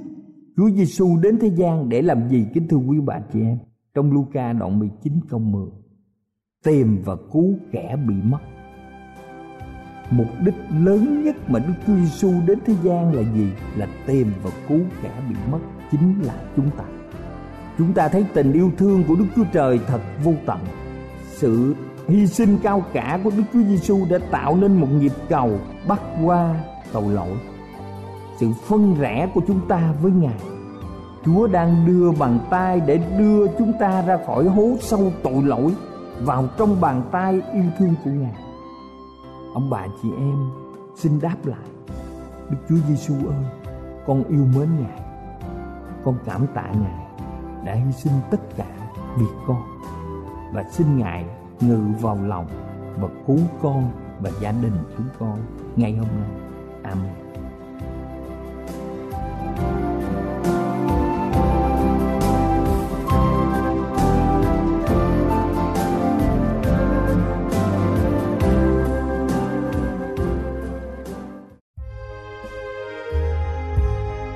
Chúa 0.57 0.71
Giêsu 0.71 1.19
đến 1.23 1.39
thế 1.41 1.49
gian 1.49 1.89
để 1.89 2.03
làm 2.03 2.29
gì? 2.29 2.47
Kính 2.55 2.69
thưa 2.69 2.77
quý 2.77 3.01
bà 3.01 3.21
chị 3.33 3.41
em 3.41 3.59
trong 3.95 4.13
Luca 4.13 4.53
đoạn 4.53 4.79
19 4.79 5.21
câu 5.29 5.41
10 5.41 5.67
tìm 6.65 7.03
và 7.05 7.17
cứu 7.33 7.55
kẻ 7.73 7.97
bị 8.09 8.15
mất. 8.23 8.39
Mục 10.11 10.27
đích 10.45 10.55
lớn 10.71 11.25
nhất 11.25 11.37
mà 11.51 11.59
Đức 11.59 11.73
Chúa 11.87 11.95
Giêsu 11.95 12.33
đến 12.47 12.59
thế 12.67 12.75
gian 12.83 13.15
là 13.15 13.23
gì? 13.33 13.49
Là 13.77 13.87
tìm 14.07 14.33
và 14.43 14.51
cứu 14.69 14.81
kẻ 15.03 15.11
bị 15.29 15.37
mất, 15.51 15.59
chính 15.91 16.23
là 16.23 16.35
chúng 16.57 16.71
ta. 16.71 16.85
Chúng 17.79 17.93
ta 17.93 18.09
thấy 18.09 18.27
tình 18.35 18.53
yêu 18.53 18.71
thương 18.77 19.05
của 19.09 19.15
Đức 19.17 19.27
Chúa 19.37 19.45
Trời 19.53 19.81
thật 19.87 20.01
vô 20.25 20.33
tận. 20.47 20.59
Sự 21.27 21.75
hy 22.09 22.27
sinh 22.27 22.59
cao 22.63 22.83
cả 22.93 23.21
của 23.25 23.31
Đức 23.37 23.45
Chúa 23.53 23.63
Giêsu 23.63 24.07
đã 24.11 24.19
tạo 24.31 24.57
nên 24.57 24.81
một 24.81 24.89
nhịp 25.01 25.13
cầu 25.29 25.51
bắt 25.89 26.01
qua 26.25 26.65
tội 26.93 27.13
lỗi. 27.13 27.37
Sự 28.37 28.47
phân 28.67 28.95
rẽ 28.95 29.31
của 29.35 29.41
chúng 29.47 29.69
ta 29.69 29.95
với 30.03 30.13
Ngài 30.13 30.39
Chúa 31.25 31.47
đang 31.47 31.87
đưa 31.87 32.13
bàn 32.13 32.39
tay 32.51 32.81
để 32.81 32.99
đưa 33.19 33.47
chúng 33.59 33.73
ta 33.81 34.03
ra 34.03 34.19
khỏi 34.27 34.45
hố 34.45 34.77
sâu 34.81 35.13
tội 35.23 35.43
lỗi 35.43 35.75
vào 36.21 36.49
trong 36.59 36.81
bàn 36.81 37.03
tay 37.13 37.41
yêu 37.53 37.65
thương 37.79 37.95
của 38.05 38.11
Ngài. 38.11 38.35
Ông 39.55 39.71
bà 39.71 39.87
chị 40.03 40.09
em 40.19 40.51
xin 40.97 41.21
đáp 41.21 41.37
lại. 41.45 41.69
Đức 42.51 42.57
Chúa 42.69 42.77
Giêsu 42.89 43.15
ơi, 43.15 43.45
con 44.07 44.25
yêu 44.25 44.45
mến 44.57 44.69
Ngài. 44.81 45.01
Con 46.05 46.15
cảm 46.25 46.47
tạ 46.55 46.67
Ngài 46.83 47.07
đã 47.65 47.75
hy 47.75 47.93
sinh 47.93 48.13
tất 48.31 48.41
cả 48.57 48.67
vì 49.19 49.27
con 49.47 49.63
và 50.53 50.65
xin 50.73 50.99
Ngài 50.99 51.25
ngự 51.61 51.81
vào 52.01 52.19
lòng 52.27 52.47
và 53.01 53.09
cứu 53.27 53.39
con 53.63 53.91
và 54.21 54.31
gia 54.41 54.53
đình 54.53 54.77
chúng 54.97 55.07
con 55.19 55.39
ngày 55.77 55.97
hôm 55.97 56.09
nay. 56.21 56.31
Amen. 56.83 57.22